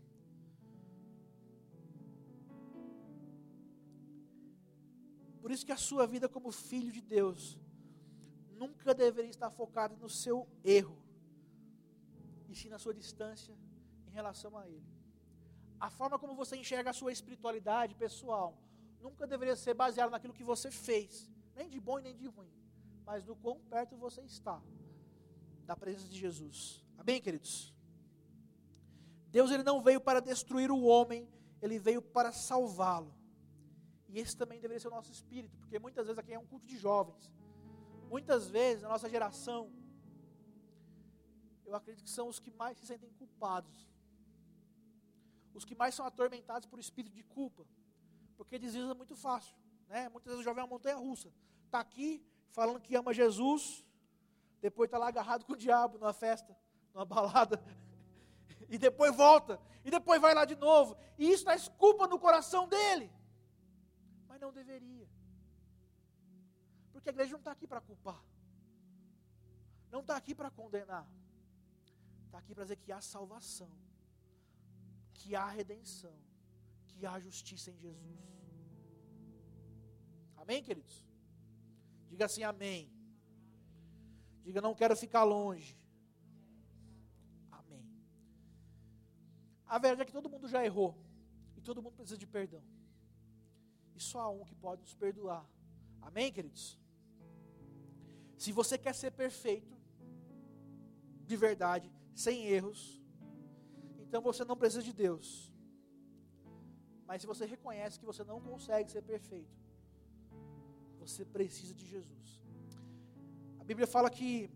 [5.54, 7.60] Isso que a sua vida como filho de Deus
[8.56, 10.97] nunca deveria estar focada no seu erro,
[12.49, 13.54] e sim na sua distância
[14.08, 14.86] em relação a Ele.
[15.80, 18.58] A forma como você enxerga a sua espiritualidade pessoal
[19.01, 22.51] nunca deveria ser baseada naquilo que você fez, nem de bom nem de ruim,
[23.06, 24.62] mas no quão perto você está
[25.66, 26.84] da presença de Jesus.
[26.97, 27.74] Amém, queridos?
[29.30, 31.28] Deus ele não veio para destruir o homem,
[31.62, 33.14] ele veio para salvá-lo.
[34.14, 36.68] E esse também deveria ser o nosso espírito, porque muitas vezes aqui é um culto
[36.68, 37.32] de jovens.
[38.11, 39.72] Muitas vezes, na nossa geração,
[41.66, 43.89] eu acredito que são os que mais se sentem culpados.
[45.55, 47.64] os que mais são atormentados por espírito de culpa,
[48.38, 49.55] porque desliza muito fácil,
[49.88, 50.09] né?
[50.09, 51.32] Muitas vezes o jovem é uma montanha russa,
[51.66, 53.86] está aqui falando que ama Jesus,
[54.59, 56.57] depois está lá agarrado com o diabo numa festa,
[56.91, 57.64] numa balada,
[58.68, 62.68] e depois volta, e depois vai lá de novo, e isso traz culpa no coração
[62.68, 63.11] dele,
[64.44, 65.08] não deveria,
[66.91, 68.22] porque a igreja não está aqui para culpar,
[69.94, 71.08] não está aqui para condenar,
[72.26, 73.72] está aqui para dizer que há salvação,
[75.14, 76.16] que há redenção,
[76.89, 78.22] que há justiça em Jesus.
[80.44, 81.02] Amém, queridos?
[82.10, 82.91] Diga assim, amém.
[84.44, 85.80] Diga, não quero ficar longe.
[87.50, 87.86] Amém.
[89.66, 90.91] A verdade é que todo mundo já errou.
[91.56, 92.62] E todo mundo precisa de perdão.
[93.96, 95.46] E só há um que pode nos perdoar.
[96.02, 96.80] Amém, queridos?
[98.38, 99.74] Se você quer ser perfeito,
[101.26, 103.02] de verdade, sem erros,
[104.00, 105.52] então você não precisa de Deus.
[107.08, 109.56] Mas se você reconhece que você não consegue ser perfeito,
[111.00, 112.41] você precisa de Jesus.
[113.60, 114.50] A Bíblia fala que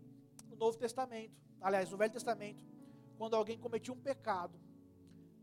[0.48, 2.64] no Novo Testamento, aliás, no Velho Testamento,
[3.16, 4.58] quando alguém cometia um pecado,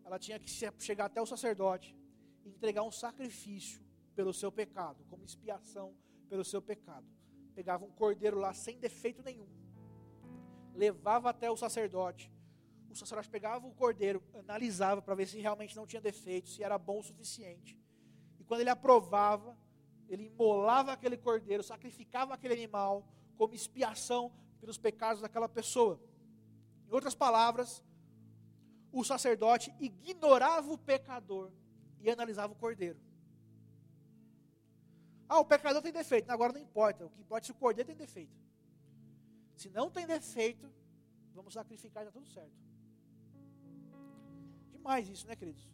[0.04, 1.98] ela tinha que chegar até o sacerdote
[2.43, 3.84] e entregar um sacrifício
[4.16, 5.93] pelo seu pecado, como expiação
[6.30, 7.05] pelo seu pecado.
[7.53, 9.47] Pegava um cordeiro lá sem defeito nenhum,
[10.74, 12.32] levava até o sacerdote.
[12.89, 16.78] O sacerdote pegava o cordeiro, analisava para ver se realmente não tinha defeito, se era
[16.78, 17.78] bom o suficiente.
[18.39, 19.57] E quando ele aprovava,
[20.07, 23.05] ele imolava aquele cordeiro, sacrificava aquele animal,
[23.38, 25.99] como expiação pelos pecados daquela pessoa.
[26.88, 27.84] Em outras palavras,
[28.91, 31.51] o sacerdote ignorava o pecador
[31.99, 32.97] e analisava o cordeiro.
[35.28, 36.30] Ah, o pecador tem defeito.
[36.30, 37.05] Agora não importa.
[37.05, 38.36] O que importa é se o cordeiro tem defeito.
[39.55, 40.71] Se não tem defeito,
[41.34, 42.53] vamos sacrificar e está tudo certo.
[44.71, 45.67] Demais isso, né, queridos?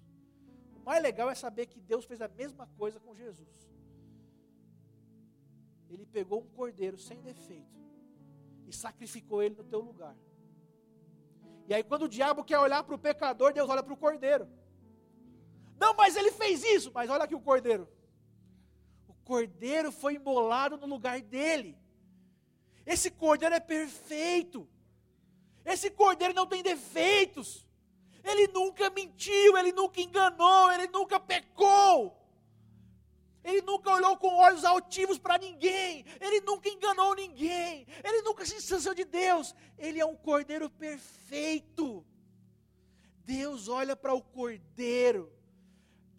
[0.76, 3.72] O mais legal é saber que Deus fez a mesma coisa com Jesus
[5.94, 7.80] ele pegou um cordeiro sem defeito
[8.66, 10.16] e sacrificou ele no teu lugar.
[11.68, 14.48] E aí, quando o diabo quer olhar para o pecador, Deus olha para o cordeiro.
[15.78, 16.92] Não, mas ele fez isso.
[16.94, 17.88] Mas olha aqui o cordeiro.
[19.32, 21.78] Cordeiro foi embolado no lugar dele.
[22.86, 24.68] Esse cordeiro é perfeito.
[25.64, 27.66] Esse cordeiro não tem defeitos.
[28.26, 32.14] Ele nunca mentiu, ele nunca enganou, ele nunca pecou.
[33.42, 36.04] Ele nunca olhou com olhos altivos para ninguém.
[36.20, 37.88] Ele nunca enganou ninguém.
[38.04, 39.56] Ele nunca se distanciou de Deus.
[39.78, 42.06] Ele é um cordeiro perfeito.
[43.24, 45.32] Deus olha para o cordeiro.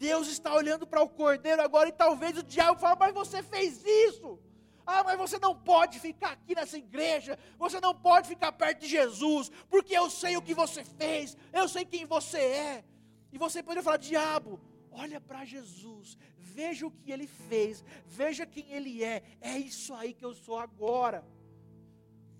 [0.03, 3.85] Deus está olhando para o cordeiro agora e talvez o diabo fale: Mas você fez
[3.85, 4.37] isso.
[4.85, 7.39] Ah, mas você não pode ficar aqui nessa igreja.
[7.57, 9.49] Você não pode ficar perto de Jesus.
[9.69, 11.37] Porque eu sei o que você fez.
[11.53, 12.83] Eu sei quem você é.
[13.31, 14.59] E você poderia falar: Diabo,
[14.91, 20.13] olha para Jesus, veja o que ele fez, veja quem ele é, é isso aí
[20.13, 21.23] que eu sou agora.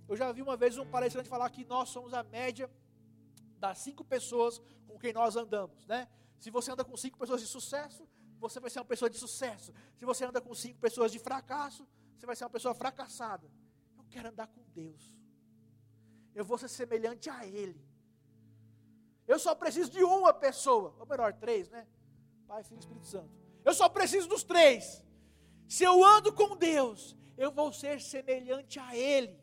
[0.09, 2.70] Eu já vi uma vez um palestrante falar que nós somos a média
[3.57, 6.09] das cinco pessoas com quem nós andamos, né?
[6.43, 8.05] Se você anda com cinco pessoas de sucesso,
[8.37, 9.73] você vai ser uma pessoa de sucesso.
[9.95, 11.87] Se você anda com cinco pessoas de fracasso,
[12.17, 13.49] você vai ser uma pessoa fracassada.
[13.97, 15.17] Eu quero andar com Deus.
[16.35, 17.81] Eu vou ser semelhante a Ele.
[19.25, 21.87] Eu só preciso de uma pessoa, ou melhor, três, né?
[22.45, 23.31] Pai, Filho e Espírito Santo.
[23.63, 25.01] Eu só preciso dos três.
[25.65, 29.41] Se eu ando com Deus, eu vou ser semelhante a Ele.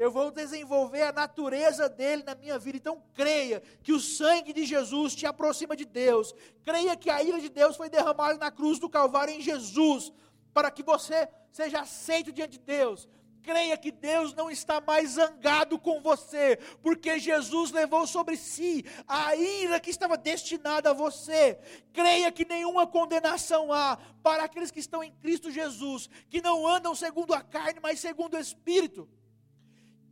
[0.00, 2.78] Eu vou desenvolver a natureza dele na minha vida.
[2.78, 6.34] Então creia que o sangue de Jesus te aproxima de Deus.
[6.64, 10.10] Creia que a ira de Deus foi derramada na cruz do Calvário em Jesus,
[10.54, 13.06] para que você seja aceito diante de Deus.
[13.42, 19.36] Creia que Deus não está mais zangado com você, porque Jesus levou sobre si a
[19.36, 21.58] ira que estava destinada a você.
[21.92, 26.94] Creia que nenhuma condenação há para aqueles que estão em Cristo Jesus, que não andam
[26.94, 29.06] segundo a carne, mas segundo o Espírito.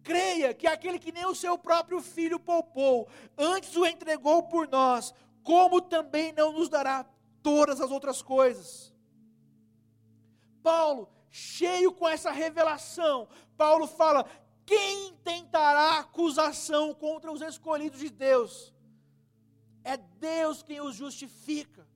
[0.02, 5.12] Creia que aquele que nem o seu próprio filho poupou, antes o entregou por nós,
[5.42, 7.04] como também não nos dará
[7.42, 8.92] todas as outras coisas.
[10.62, 14.26] Paulo cheio com essa revelação, Paulo fala:
[14.64, 18.72] quem tentará acusação contra os escolhidos de Deus?
[19.82, 21.86] É Deus quem os justifica.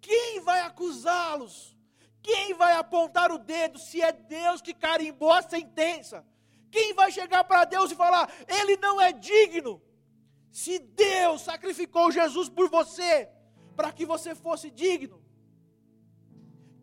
[0.00, 1.76] Quem vai acusá-los?
[2.22, 6.24] Quem vai apontar o dedo se é Deus que carimbou a sentença?
[6.74, 8.24] Quem vai chegar para Deus e falar,
[8.58, 9.74] ele não é digno?
[10.62, 13.14] Se Deus sacrificou Jesus por você,
[13.78, 15.18] para que você fosse digno,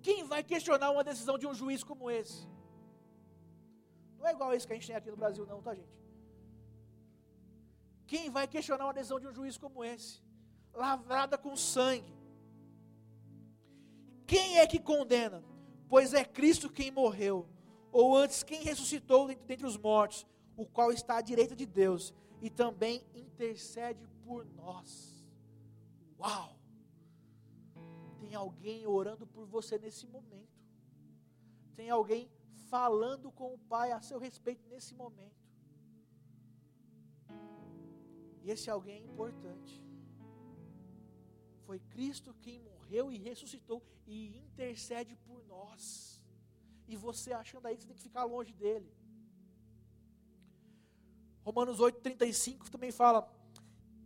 [0.08, 2.40] quem vai questionar uma decisão de um juiz como esse?
[4.18, 5.98] Não é igual esse que a gente tem aqui no Brasil, não, tá, gente?
[8.12, 10.14] Quem vai questionar uma decisão de um juiz como esse?
[10.74, 12.18] lavrada com sangue.
[14.26, 15.44] Quem é que condena?
[15.88, 17.48] Pois é Cristo quem morreu,
[17.92, 20.26] ou antes quem ressuscitou dentre os mortos,
[20.56, 25.26] o qual está à direita de Deus e também intercede por nós.
[26.20, 26.58] Uau!
[28.20, 30.60] Tem alguém orando por você nesse momento.
[31.76, 32.30] Tem alguém
[32.70, 35.40] falando com o Pai a seu respeito nesse momento.
[38.44, 39.82] E esse alguém é importante.
[41.66, 46.09] Foi Cristo quem morreu e ressuscitou e intercede por nós.
[46.90, 48.92] E você achando aí que você tem que ficar longe dele.
[51.44, 53.32] Romanos 8,35 também fala: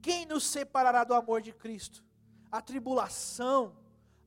[0.02, 2.04] Quem nos separará do amor de Cristo?
[2.52, 3.76] A tribulação,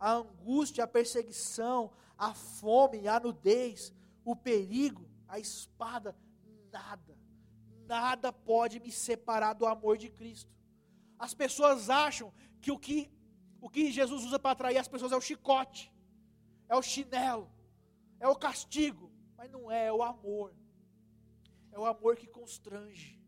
[0.00, 3.92] a angústia, a perseguição, a fome, a nudez,
[4.24, 6.16] o perigo, a espada,
[6.72, 7.18] nada,
[7.86, 10.50] nada pode me separar do amor de Cristo.
[11.18, 13.10] As pessoas acham que o que,
[13.60, 15.92] o que Jesus usa para atrair as pessoas é o chicote,
[16.68, 17.50] é o chinelo,
[18.18, 20.54] é o castigo, mas não é, é o amor.
[21.72, 23.20] É o amor que constrange.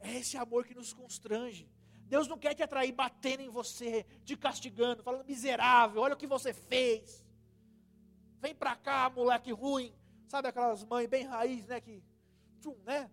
[0.00, 1.68] É esse amor que nos constrange.
[2.04, 6.26] Deus não quer te atrair batendo em você, te castigando, falando miserável, olha o que
[6.26, 7.24] você fez.
[8.40, 9.92] Vem pra cá, moleque ruim.
[10.28, 11.80] Sabe aquelas mães bem raiz, né?
[11.80, 12.02] Que,
[12.60, 13.10] tchum, né?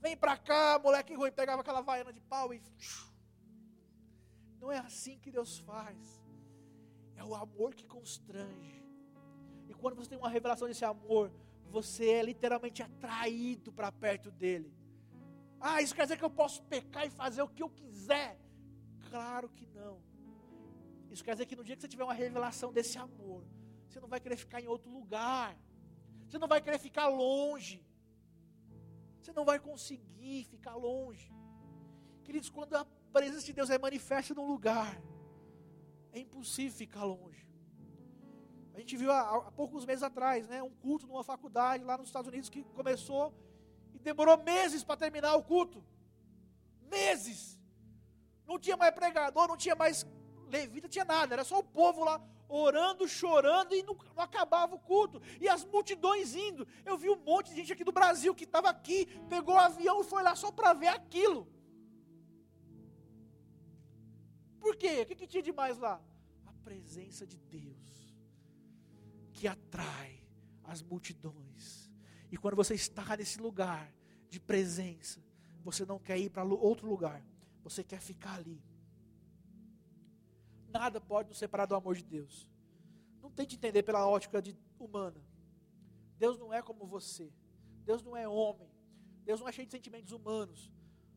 [0.00, 1.32] Vem pra cá, moleque ruim.
[1.32, 2.62] Pegava aquela vaiana de pau e.
[4.58, 6.22] Não é assim que Deus faz.
[7.16, 8.85] É o amor que constrange.
[9.86, 11.30] Quando você tem uma revelação desse amor,
[11.70, 14.74] você é literalmente atraído para perto dele.
[15.60, 18.36] Ah, isso quer dizer que eu posso pecar e fazer o que eu quiser?
[19.08, 20.02] Claro que não.
[21.08, 23.44] Isso quer dizer que no dia que você tiver uma revelação desse amor,
[23.86, 25.56] você não vai querer ficar em outro lugar.
[26.26, 27.80] Você não vai querer ficar longe.
[29.20, 31.32] Você não vai conseguir ficar longe.
[32.24, 35.00] Queridos, quando a presença de Deus é manifesta num lugar,
[36.10, 37.45] é impossível ficar longe.
[38.76, 42.08] A gente viu há, há poucos meses atrás, né, um culto numa faculdade lá nos
[42.08, 43.32] Estados Unidos que começou
[43.94, 45.82] e demorou meses para terminar o culto.
[46.82, 47.58] Meses.
[48.46, 50.06] Não tinha mais pregador, não tinha mais
[50.48, 52.20] levita, tinha nada, era só o povo lá
[52.50, 55.22] orando, chorando e não, não, acabava o culto.
[55.40, 56.68] E as multidões indo.
[56.84, 60.02] Eu vi um monte de gente aqui do Brasil que estava aqui, pegou o avião
[60.02, 61.48] e foi lá só para ver aquilo.
[64.60, 65.00] Por quê?
[65.00, 65.98] O que, que tinha de mais lá?
[66.44, 67.75] A presença de Deus
[69.36, 70.22] que atrai
[70.64, 71.90] as multidões.
[72.32, 73.92] E quando você está nesse lugar
[74.28, 75.22] de presença,
[75.62, 77.22] você não quer ir para outro lugar,
[77.62, 78.60] você quer ficar ali
[80.78, 82.50] nada pode nos separar do amor de Deus.
[83.22, 85.20] Não tente entender pela ótica de, humana.
[86.18, 87.32] Deus não é como você.
[87.84, 88.70] Deus não é homem.
[89.24, 90.70] Deus não é cheio de sentimentos humanos.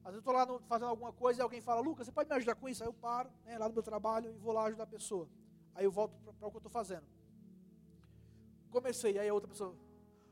[0.03, 2.36] Às vezes eu estou lá fazendo alguma coisa e alguém fala, Lucas, você pode me
[2.36, 2.82] ajudar com isso?
[2.82, 5.30] Aí eu paro, né, lá no meu trabalho, e vou lá ajudar a pessoa.
[5.76, 7.05] Aí eu volto para o que eu estou fazendo.
[8.70, 9.76] Comecei, aí a outra pessoa,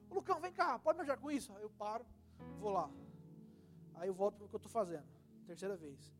[0.09, 1.53] Lucão, vem cá, pode me ajudar com isso?
[1.55, 2.05] Aí eu paro,
[2.59, 2.89] vou lá.
[3.95, 5.05] Aí eu volto para o que eu estou fazendo.
[5.45, 6.13] Terceira vez.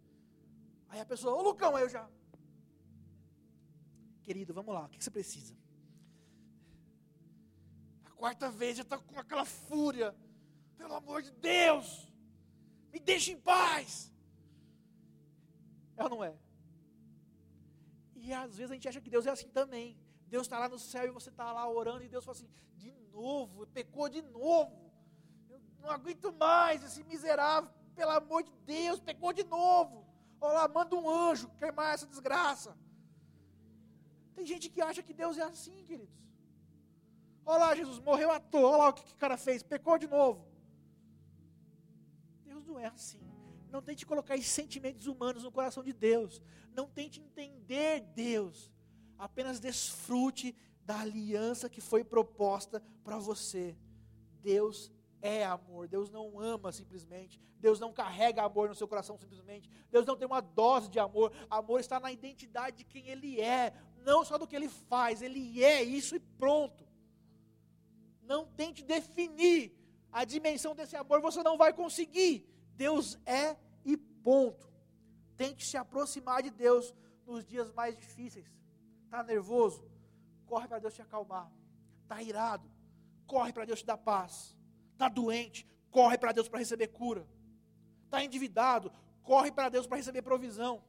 [0.89, 2.09] Aí a pessoa, ô Lucão, aí eu já,
[4.28, 5.55] Querido, vamos lá, o que você precisa?
[8.03, 10.13] A quarta vez já está com aquela fúria.
[10.76, 12.11] Pelo amor de Deus,
[12.91, 14.13] me deixe em paz.
[15.95, 16.38] É ou não é?
[18.15, 19.97] E às vezes a gente acha que Deus é assim também.
[20.30, 22.91] Deus está lá no céu e você está lá orando e Deus fala assim: de
[23.11, 24.91] novo, pecou de novo.
[25.49, 30.05] Eu não aguento mais esse miserável, pelo amor de Deus, pecou de novo.
[30.39, 32.78] Olha lá, manda um anjo queimar essa desgraça.
[34.36, 36.15] Tem gente que acha que Deus é assim, queridos.
[37.45, 38.69] Olha lá, Jesus morreu à toa.
[38.69, 40.45] Olha lá o que, que o cara fez, pecou de novo.
[42.43, 43.25] Deus não é assim.
[43.71, 46.41] Não tente colocar sentimentos humanos no coração de Deus.
[46.73, 48.71] Não tente entender Deus.
[49.18, 53.76] Apenas desfrute da aliança que foi proposta para você.
[54.41, 54.91] Deus
[55.22, 55.88] é amor.
[55.88, 57.39] Deus não ama simplesmente.
[57.59, 59.70] Deus não carrega amor no seu coração simplesmente.
[59.91, 61.32] Deus não tem uma dose de amor.
[61.49, 63.74] Amor está na identidade de quem Ele é,
[64.05, 65.22] não só do que Ele faz.
[65.22, 66.88] Ele é isso e pronto.
[68.22, 69.74] Não tente definir
[70.11, 72.47] a dimensão desse amor, você não vai conseguir.
[72.76, 74.68] Deus é e ponto.
[75.36, 76.93] Tente se aproximar de Deus
[77.26, 78.45] nos dias mais difíceis.
[79.08, 79.89] Está nervoso?
[80.45, 81.49] Corre para Deus te acalmar.
[82.03, 82.70] Está irado?
[83.26, 84.55] Corre para Deus te dar paz
[84.97, 85.60] Está doente,
[85.91, 87.24] corre para Deus para receber cura.
[88.05, 88.91] Está endividado,
[89.22, 90.84] corre para Deus para receber provisão.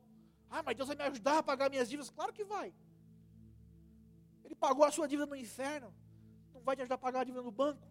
[0.50, 2.08] Ah, mas Deus vai me ajudar a pagar minhas dívidas?
[2.08, 2.72] Claro que vai.
[4.44, 5.92] Ele pagou a sua dívida no inferno.
[6.54, 7.86] Não vai te ajudar a pagar a dívida no banco?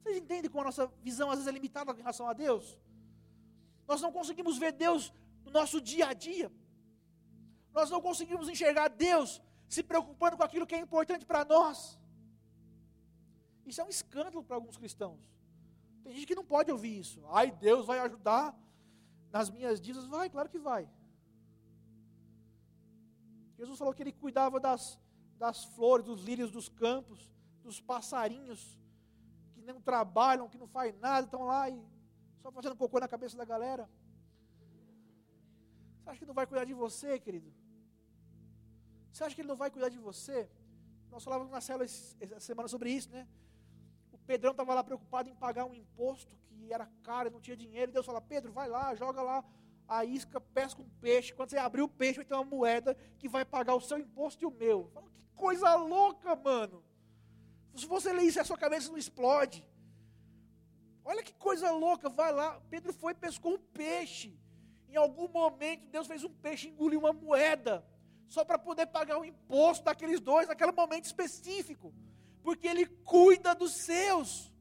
[0.00, 2.78] Vocês entendem como a nossa visão às vezes é limitada em relação a Deus?
[3.88, 5.12] Nós não conseguimos ver Deus
[5.44, 6.52] no nosso dia a dia.
[7.72, 11.98] Nós não conseguimos enxergar Deus se preocupando com aquilo que é importante para nós.
[13.66, 15.20] Isso é um escândalo para alguns cristãos.
[16.02, 17.22] Tem gente que não pode ouvir isso.
[17.28, 18.58] Ai, Deus vai ajudar
[19.30, 20.08] nas minhas dívidas.
[20.08, 20.88] Vai, claro que vai.
[23.58, 24.98] Jesus falou que ele cuidava das,
[25.36, 27.30] das flores, dos lírios dos campos,
[27.62, 28.78] dos passarinhos
[29.54, 31.78] que não trabalham, que não fazem nada, estão lá e
[32.40, 33.90] só fazendo cocô na cabeça da galera.
[36.08, 37.52] Você acha que não vai cuidar de você, querido?
[39.12, 40.48] Você acha que ele não vai cuidar de você?
[41.10, 43.28] Nós falávamos na célula essa semana sobre isso, né?
[44.10, 47.90] O Pedrão estava lá preocupado em pagar um imposto que era caro, não tinha dinheiro.
[47.90, 49.44] E Deus fala: Pedro, vai lá, joga lá
[49.86, 51.34] a isca, pesca um peixe.
[51.34, 54.42] Quando você abrir o peixe, vai ter uma moeda que vai pagar o seu imposto
[54.42, 54.90] e o meu.
[55.14, 56.82] Que coisa louca, mano.
[57.76, 59.62] Se você ler isso, a sua cabeça não explode.
[61.04, 62.58] Olha que coisa louca, vai lá.
[62.70, 64.38] Pedro foi e pescou um peixe.
[64.88, 67.84] Em algum momento, Deus fez um peixe engolir uma moeda,
[68.26, 71.94] só para poder pagar o imposto daqueles dois, naquele momento específico.
[72.42, 74.52] Porque Ele cuida dos seus.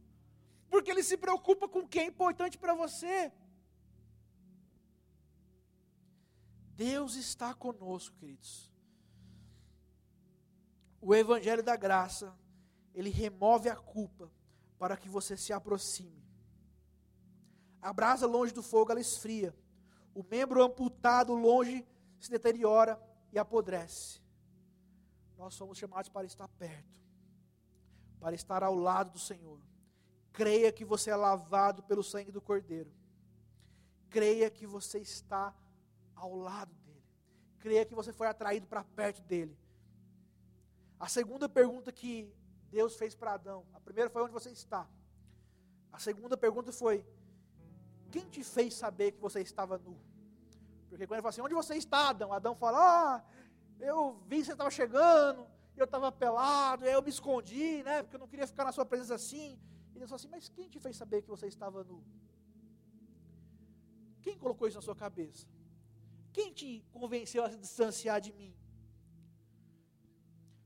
[0.70, 3.32] Porque Ele se preocupa com o que é importante para você.
[6.76, 8.72] Deus está conosco, queridos.
[11.02, 12.38] O Evangelho da Graça,
[12.94, 14.32] ele remove a culpa
[14.78, 16.24] para que você se aproxime.
[17.82, 19.56] A brasa longe do fogo, ela esfria.
[20.18, 21.86] O membro amputado longe
[22.20, 23.00] se deteriora
[23.32, 24.20] e apodrece.
[25.38, 27.00] Nós somos chamados para estar perto,
[28.20, 29.62] para estar ao lado do Senhor.
[30.34, 32.92] Creia que você é lavado pelo sangue do Cordeiro.
[34.10, 35.54] Creia que você está
[36.16, 37.06] ao lado dele.
[37.60, 39.56] Creia que você foi atraído para perto dele.
[41.00, 42.34] A segunda pergunta que
[42.72, 44.90] Deus fez para Adão, a primeira foi onde você está.
[45.92, 47.06] A segunda pergunta foi:
[48.18, 49.96] quem te fez saber que você estava nu?
[50.90, 52.34] Porque quando ele fala assim, onde você está, Adão?
[52.34, 53.24] Adão fala, ah,
[53.80, 55.46] eu vi que você estava chegando,
[55.76, 58.02] eu estava pelado, eu me escondi, né?
[58.02, 59.60] Porque eu não queria ficar na sua presença assim.
[59.94, 62.04] E Deus falou assim, mas quem te fez saber que você estava nu?
[64.22, 65.46] Quem colocou isso na sua cabeça?
[66.34, 68.54] Quem te convenceu a se distanciar de mim?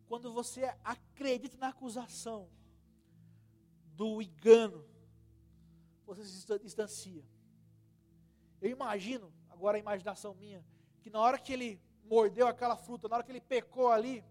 [0.07, 2.49] Quando você acredita na acusação
[3.95, 4.85] do engano,
[6.05, 7.23] você se distancia.
[8.61, 10.63] Eu imagino, agora a imaginação minha,
[11.01, 14.23] que na hora que ele mordeu aquela fruta, na hora que ele pecou ali,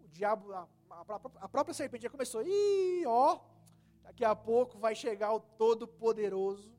[0.00, 0.68] o diabo, a,
[1.40, 3.38] a, própria serpente já começou, ih, ó,
[4.02, 6.74] daqui a pouco vai chegar o Todo-Poderoso,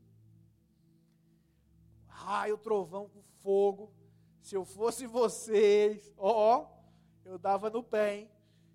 [2.06, 3.90] raio, trovão fogo,
[4.42, 6.66] se eu fosse vocês, ó,
[7.24, 8.30] eu dava no pé, hein?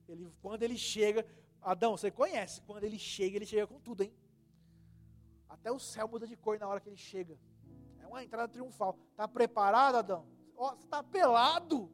[0.07, 1.25] Ele, quando ele chega,
[1.61, 4.13] Adão, você conhece, quando ele chega, ele chega com tudo, hein?
[5.47, 7.37] Até o céu muda de cor na hora que ele chega.
[8.13, 8.95] Uma entrada triunfal.
[9.09, 10.27] Está preparado, Adão?
[10.55, 11.91] Ó, você está pelado.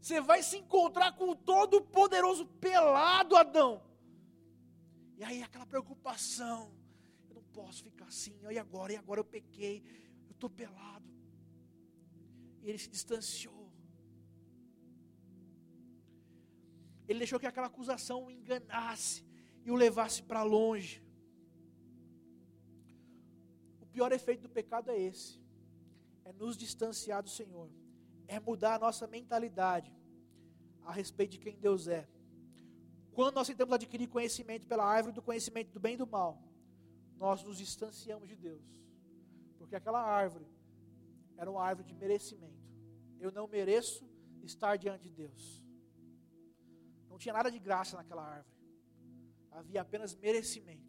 [0.00, 3.82] Você vai se encontrar com o Todo-Poderoso pelado, Adão.
[5.18, 6.72] E aí aquela preocupação.
[7.28, 8.38] Eu não posso ficar assim.
[8.48, 8.92] E agora?
[8.92, 9.82] E agora eu pequei.
[10.28, 11.10] Eu estou pelado.
[12.62, 13.72] E ele se distanciou.
[17.08, 19.26] Ele deixou que aquela acusação o enganasse
[19.64, 21.02] e o levasse para longe
[23.90, 25.39] pior efeito do pecado é esse:
[26.24, 27.70] é nos distanciar do Senhor,
[28.26, 29.92] é mudar a nossa mentalidade
[30.84, 32.08] a respeito de quem Deus é.
[33.12, 36.42] Quando nós tentamos adquirir conhecimento pela árvore do conhecimento do bem e do mal,
[37.16, 38.64] nós nos distanciamos de Deus,
[39.58, 40.46] porque aquela árvore
[41.36, 42.60] era uma árvore de merecimento.
[43.18, 44.08] Eu não mereço
[44.42, 45.62] estar diante de Deus.
[47.08, 48.56] Não tinha nada de graça naquela árvore,
[49.50, 50.88] havia apenas merecimento.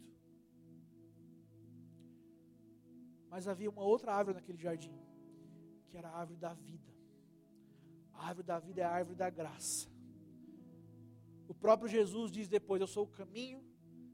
[3.28, 4.94] Mas havia uma outra árvore naquele jardim,
[5.92, 6.90] que era a árvore da vida.
[8.14, 9.88] A árvore da vida é a árvore da graça.
[11.46, 13.62] O próprio Jesus diz depois: Eu sou o caminho,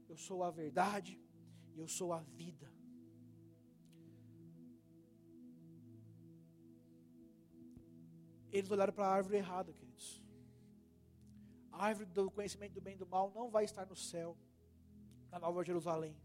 [0.09, 1.17] eu sou a verdade,
[1.75, 2.69] eu sou a vida.
[8.51, 10.23] Eles olharam para a árvore errada, queridos.
[11.71, 14.35] A árvore do conhecimento do bem e do mal não vai estar no céu,
[15.31, 16.15] na Nova Jerusalém.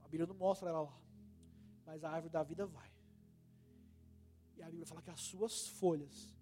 [0.00, 1.02] A Bíblia não mostra ela lá
[1.86, 2.91] mas a árvore da vida vai.
[4.62, 6.34] A Bíblia fala que as suas folhas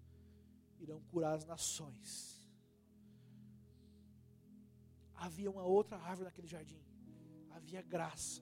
[0.79, 2.39] irão curar as nações.
[5.15, 6.81] Havia uma outra árvore naquele jardim.
[7.51, 8.41] Havia graça.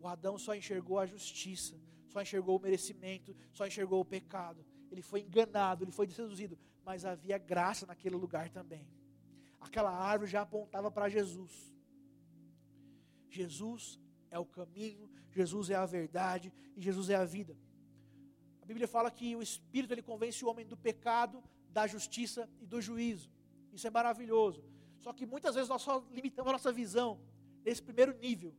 [0.00, 4.64] O Adão só enxergou a justiça, só enxergou o merecimento, só enxergou o pecado.
[4.90, 8.88] Ele foi enganado, ele foi seduzido, mas havia graça naquele lugar também.
[9.60, 11.74] Aquela árvore já apontava para Jesus.
[13.28, 17.56] Jesus é o caminho, Jesus é a verdade e Jesus é a vida.
[18.66, 21.40] A Bíblia fala que o Espírito ele convence o homem do pecado,
[21.70, 23.30] da justiça e do juízo.
[23.72, 24.64] Isso é maravilhoso.
[24.98, 27.20] Só que muitas vezes nós só limitamos a nossa visão
[27.64, 28.52] nesse primeiro nível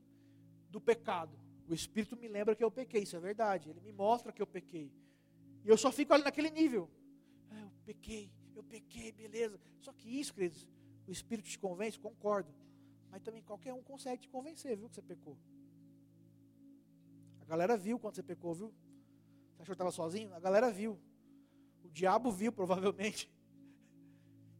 [0.69, 1.37] do pecado.
[1.67, 3.69] O Espírito me lembra que eu pequei, isso é verdade.
[3.69, 4.89] Ele me mostra que eu pequei.
[5.65, 6.89] E eu só fico ali naquele nível.
[7.51, 9.59] Ah, eu pequei, eu pequei, beleza.
[9.81, 10.69] Só que isso, queridos,
[11.05, 12.49] o Espírito te convence, concordo.
[13.11, 15.37] Mas também qualquer um consegue te convencer, viu, que você pecou.
[17.41, 18.73] A galera viu quando você pecou, viu?
[19.57, 20.33] Você achou que estava sozinho?
[20.35, 20.99] A galera viu.
[21.83, 23.31] O diabo viu, provavelmente.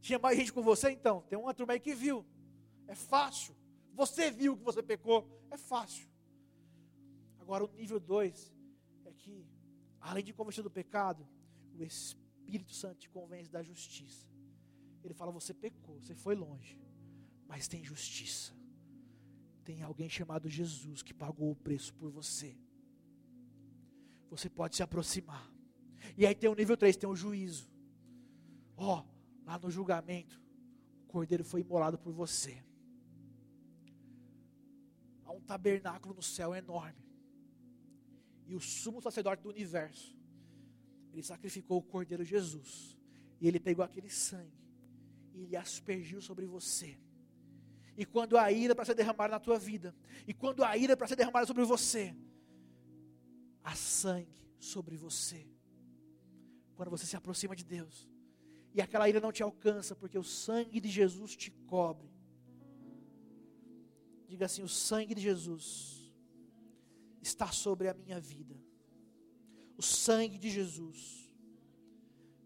[0.02, 1.22] Tinha mais gente com você, então?
[1.30, 2.26] Tem uma turma aí que viu.
[2.88, 3.56] É fácil.
[3.94, 5.30] Você viu que você pecou.
[5.52, 6.10] É fácil.
[7.40, 8.54] Agora, o nível 2
[9.06, 9.48] é que,
[10.02, 11.28] além de convencer do pecado,
[11.78, 14.28] o Espírito Santo te convence da justiça.
[15.04, 16.80] Ele fala: Você pecou, você foi longe,
[17.48, 18.56] mas tem justiça.
[19.64, 22.58] Tem alguém chamado Jesus que pagou o preço por você
[24.30, 25.50] você pode se aproximar.
[26.18, 27.70] E aí tem o nível 3, tem o juízo.
[28.76, 30.42] Ó, oh, lá no julgamento,
[31.04, 32.64] o cordeiro foi imolado por você.
[35.26, 37.06] Há um tabernáculo no céu enorme.
[38.46, 40.16] E o sumo sacerdote do universo,
[41.12, 42.98] ele sacrificou o cordeiro Jesus.
[43.40, 44.58] E ele pegou aquele sangue
[45.34, 46.98] e ele aspergiu sobre você.
[47.96, 49.96] E quando a ira para ser derramada na tua vida,
[50.28, 52.16] e quando a ira para ser derramada sobre você,
[53.68, 55.46] há sangue sobre você.
[56.76, 58.10] Quando você se aproxima de Deus.
[58.74, 62.10] E aquela ira não te alcança, porque o sangue de Jesus te cobre.
[64.28, 66.14] Diga assim: o sangue de Jesus
[67.22, 68.56] está sobre a minha vida.
[69.76, 71.30] O sangue de Jesus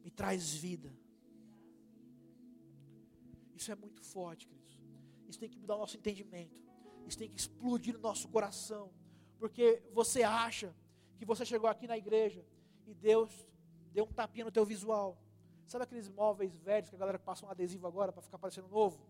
[0.03, 0.91] me traz vida.
[3.53, 4.79] Isso é muito forte, queridos.
[5.29, 6.63] Isso tem que mudar o nosso entendimento.
[7.07, 8.91] Isso tem que explodir no nosso coração.
[9.37, 10.75] Porque você acha
[11.21, 12.43] que você chegou aqui na igreja
[12.87, 13.47] e Deus
[13.93, 15.15] deu um tapinha no teu visual.
[15.67, 19.05] Sabe aqueles móveis velhos que a galera passa um adesivo agora para ficar parecendo novo?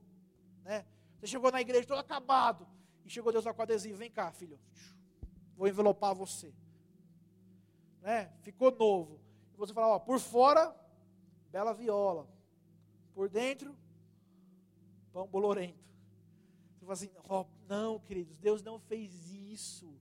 [0.61, 0.85] Né?
[1.17, 2.67] Você chegou na igreja todo acabado
[3.05, 3.97] e chegou Deus lá com o adesivo.
[3.97, 4.59] Vem cá, filho.
[5.55, 6.53] Vou envelopar você.
[8.01, 8.29] Né?
[8.41, 9.21] Ficou novo.
[9.53, 10.75] E você fala, ó, por fora,
[11.49, 12.27] bela viola.
[13.13, 13.73] Por dentro,
[15.13, 15.79] pão bolorento.
[16.73, 19.97] Você fala assim, ó, não, queridos, Deus não fez isso.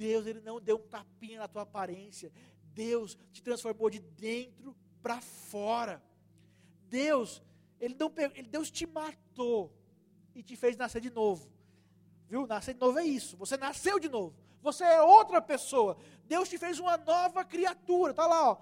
[0.00, 2.32] Deus ele não deu um tapinha na tua aparência.
[2.72, 6.02] Deus te transformou de dentro para fora.
[6.88, 7.42] Deus,
[7.78, 9.70] ele não ele, Deus te matou
[10.34, 11.50] e te fez nascer de novo.
[12.30, 12.46] Viu?
[12.46, 13.36] Nascer de novo é isso.
[13.36, 14.34] Você nasceu de novo.
[14.62, 15.98] Você é outra pessoa.
[16.24, 18.14] Deus te fez uma nova criatura.
[18.14, 18.56] Tá lá, ó.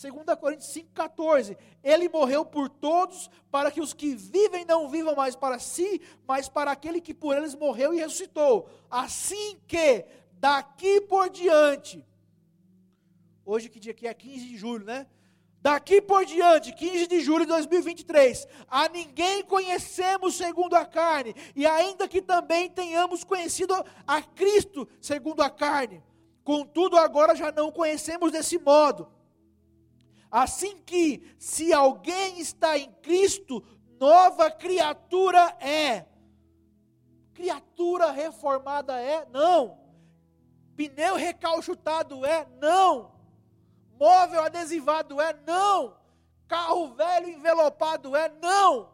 [0.00, 1.56] 2 Coríntios 5,14.
[1.82, 6.48] Ele morreu por todos, para que os que vivem não vivam mais para si, mas
[6.48, 8.68] para aquele que por eles morreu e ressuscitou.
[8.88, 10.04] Assim que
[10.38, 12.04] daqui por diante,
[13.44, 15.06] hoje que dia que é 15 de julho, né?
[15.60, 21.64] Daqui por diante, 15 de julho de 2023, a ninguém conhecemos segundo a carne, e
[21.66, 23.74] ainda que também tenhamos conhecido
[24.06, 26.02] a Cristo segundo a carne,
[26.44, 29.10] contudo agora já não conhecemos desse modo.
[30.30, 33.64] Assim que, se alguém está em Cristo,
[33.98, 36.04] nova criatura é.
[37.32, 39.26] Criatura reformada é?
[39.30, 39.83] Não.
[40.76, 42.46] Pneu recalchutado é?
[42.60, 43.12] Não.
[43.98, 45.32] Móvel adesivado é?
[45.46, 45.96] Não.
[46.48, 48.28] Carro velho envelopado é?
[48.40, 48.90] Não.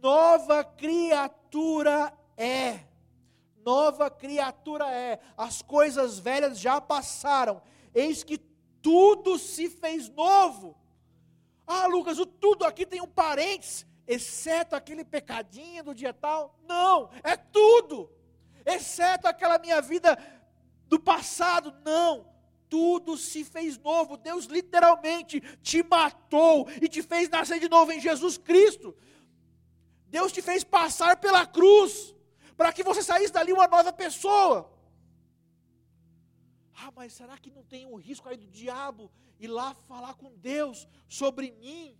[0.00, 2.80] Nova criatura é.
[3.64, 5.20] Nova criatura é.
[5.36, 7.60] As coisas velhas já passaram.
[7.94, 8.38] Eis que
[8.80, 10.76] tudo se fez novo.
[11.66, 16.58] Ah, Lucas, o tudo aqui tem um parênteses, exceto aquele pecadinho do dia tal.
[16.66, 18.10] Não, é tudo.
[18.66, 20.18] Exceto aquela minha vida
[20.90, 22.28] do passado, não.
[22.68, 24.16] Tudo se fez novo.
[24.16, 28.94] Deus literalmente te matou e te fez nascer de novo em Jesus Cristo.
[30.08, 32.14] Deus te fez passar pela cruz
[32.56, 34.70] para que você saísse dali uma nova pessoa.
[36.74, 40.34] Ah, mas será que não tem um risco aí do diabo ir lá falar com
[40.36, 41.96] Deus sobre mim?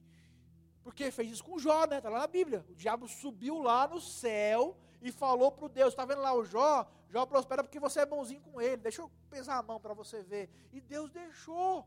[0.83, 1.99] Porque fez isso com Jó, né?
[1.99, 2.65] Está lá na Bíblia.
[2.69, 6.45] O diabo subiu lá no céu e falou para o Deus: está vendo lá o
[6.45, 6.91] Jó?
[7.11, 8.77] Jó prospera porque você é bonzinho com ele.
[8.77, 10.49] Deixa eu pesar a mão para você ver.
[10.73, 11.87] E Deus deixou.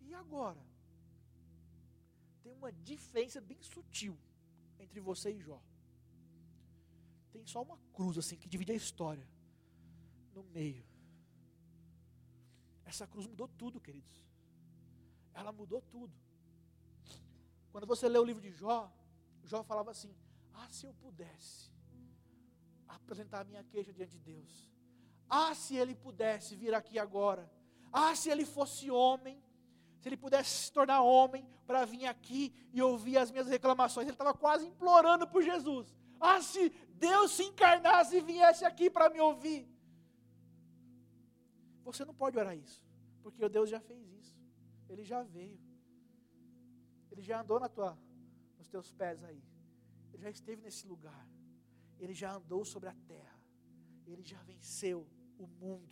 [0.00, 0.60] E agora?
[2.42, 4.18] Tem uma diferença bem sutil
[4.80, 5.62] entre você e Jó.
[7.30, 9.26] Tem só uma cruz assim que divide a história
[10.34, 10.84] no meio.
[12.84, 14.26] Essa cruz mudou tudo, queridos.
[15.32, 16.12] Ela mudou tudo.
[17.70, 18.92] Quando você lê o livro de Jó,
[19.44, 20.12] Jó falava assim:
[20.52, 21.77] Ah, se eu pudesse
[22.88, 24.68] apresentar a minha queixa diante de Deus.
[25.28, 27.50] Ah, se ele pudesse vir aqui agora.
[27.92, 29.42] Ah, se ele fosse homem.
[30.00, 34.06] Se ele pudesse se tornar homem para vir aqui e ouvir as minhas reclamações.
[34.06, 35.94] Ele estava quase implorando por Jesus.
[36.20, 39.68] Ah, se Deus se encarnasse e viesse aqui para me ouvir.
[41.84, 42.84] Você não pode orar isso,
[43.22, 44.36] porque Deus já fez isso.
[44.88, 45.58] Ele já veio.
[47.10, 47.98] Ele já andou na tua,
[48.58, 49.42] nos teus pés aí.
[50.12, 51.26] Ele já esteve nesse lugar.
[51.98, 53.38] Ele já andou sobre a terra.
[54.06, 55.06] Ele já venceu
[55.38, 55.88] o mundo.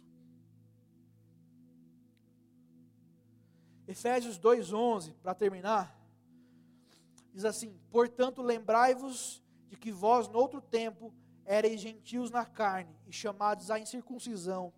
[3.87, 5.97] Efésios 2:11, para terminar,
[7.33, 13.13] diz assim: "Portanto, lembrai-vos de que vós no outro tempo erais gentios na carne e
[13.13, 14.73] chamados à incircuncisão,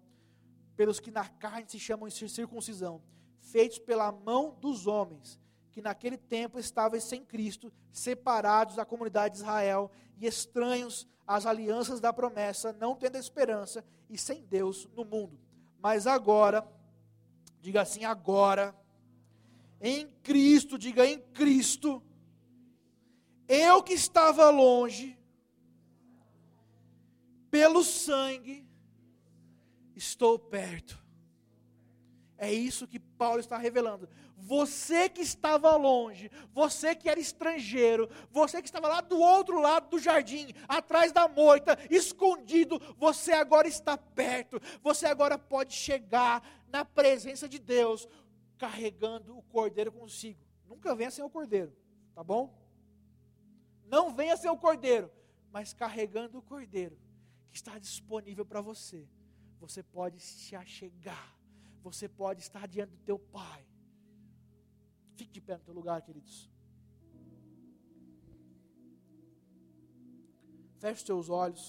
[0.76, 3.02] pelos que na carne se chamam circuncisão,
[3.40, 5.40] feitos pela mão dos homens,
[5.72, 12.00] que naquele tempo estavam sem Cristo, separados da comunidade de Israel e estranhos às alianças
[12.00, 15.38] da promessa, não tendo esperança e sem Deus no mundo.
[15.78, 16.66] Mas agora,
[17.60, 18.74] diga assim, agora,
[19.78, 22.02] em Cristo, diga em Cristo,
[23.46, 25.18] eu que estava longe,
[27.50, 28.66] pelo sangue,
[29.94, 30.98] estou perto.
[32.38, 34.08] É isso que Paulo está revelando.
[34.40, 39.90] Você que estava longe, você que era estrangeiro, você que estava lá do outro lado
[39.90, 44.60] do jardim, atrás da moita, escondido, você agora está perto.
[44.82, 48.08] Você agora pode chegar na presença de Deus,
[48.56, 50.40] carregando o cordeiro consigo.
[50.66, 51.74] Nunca venha sem o cordeiro,
[52.14, 52.56] tá bom?
[53.84, 55.10] Não venha sem o cordeiro,
[55.50, 56.98] mas carregando o cordeiro
[57.50, 59.08] que está disponível para você.
[59.60, 61.38] Você pode se achegar
[61.82, 63.64] você pode estar diante do teu Pai.
[65.18, 66.48] Fique de pé no teu lugar, queridos.
[70.78, 71.64] Feche os teus olhos.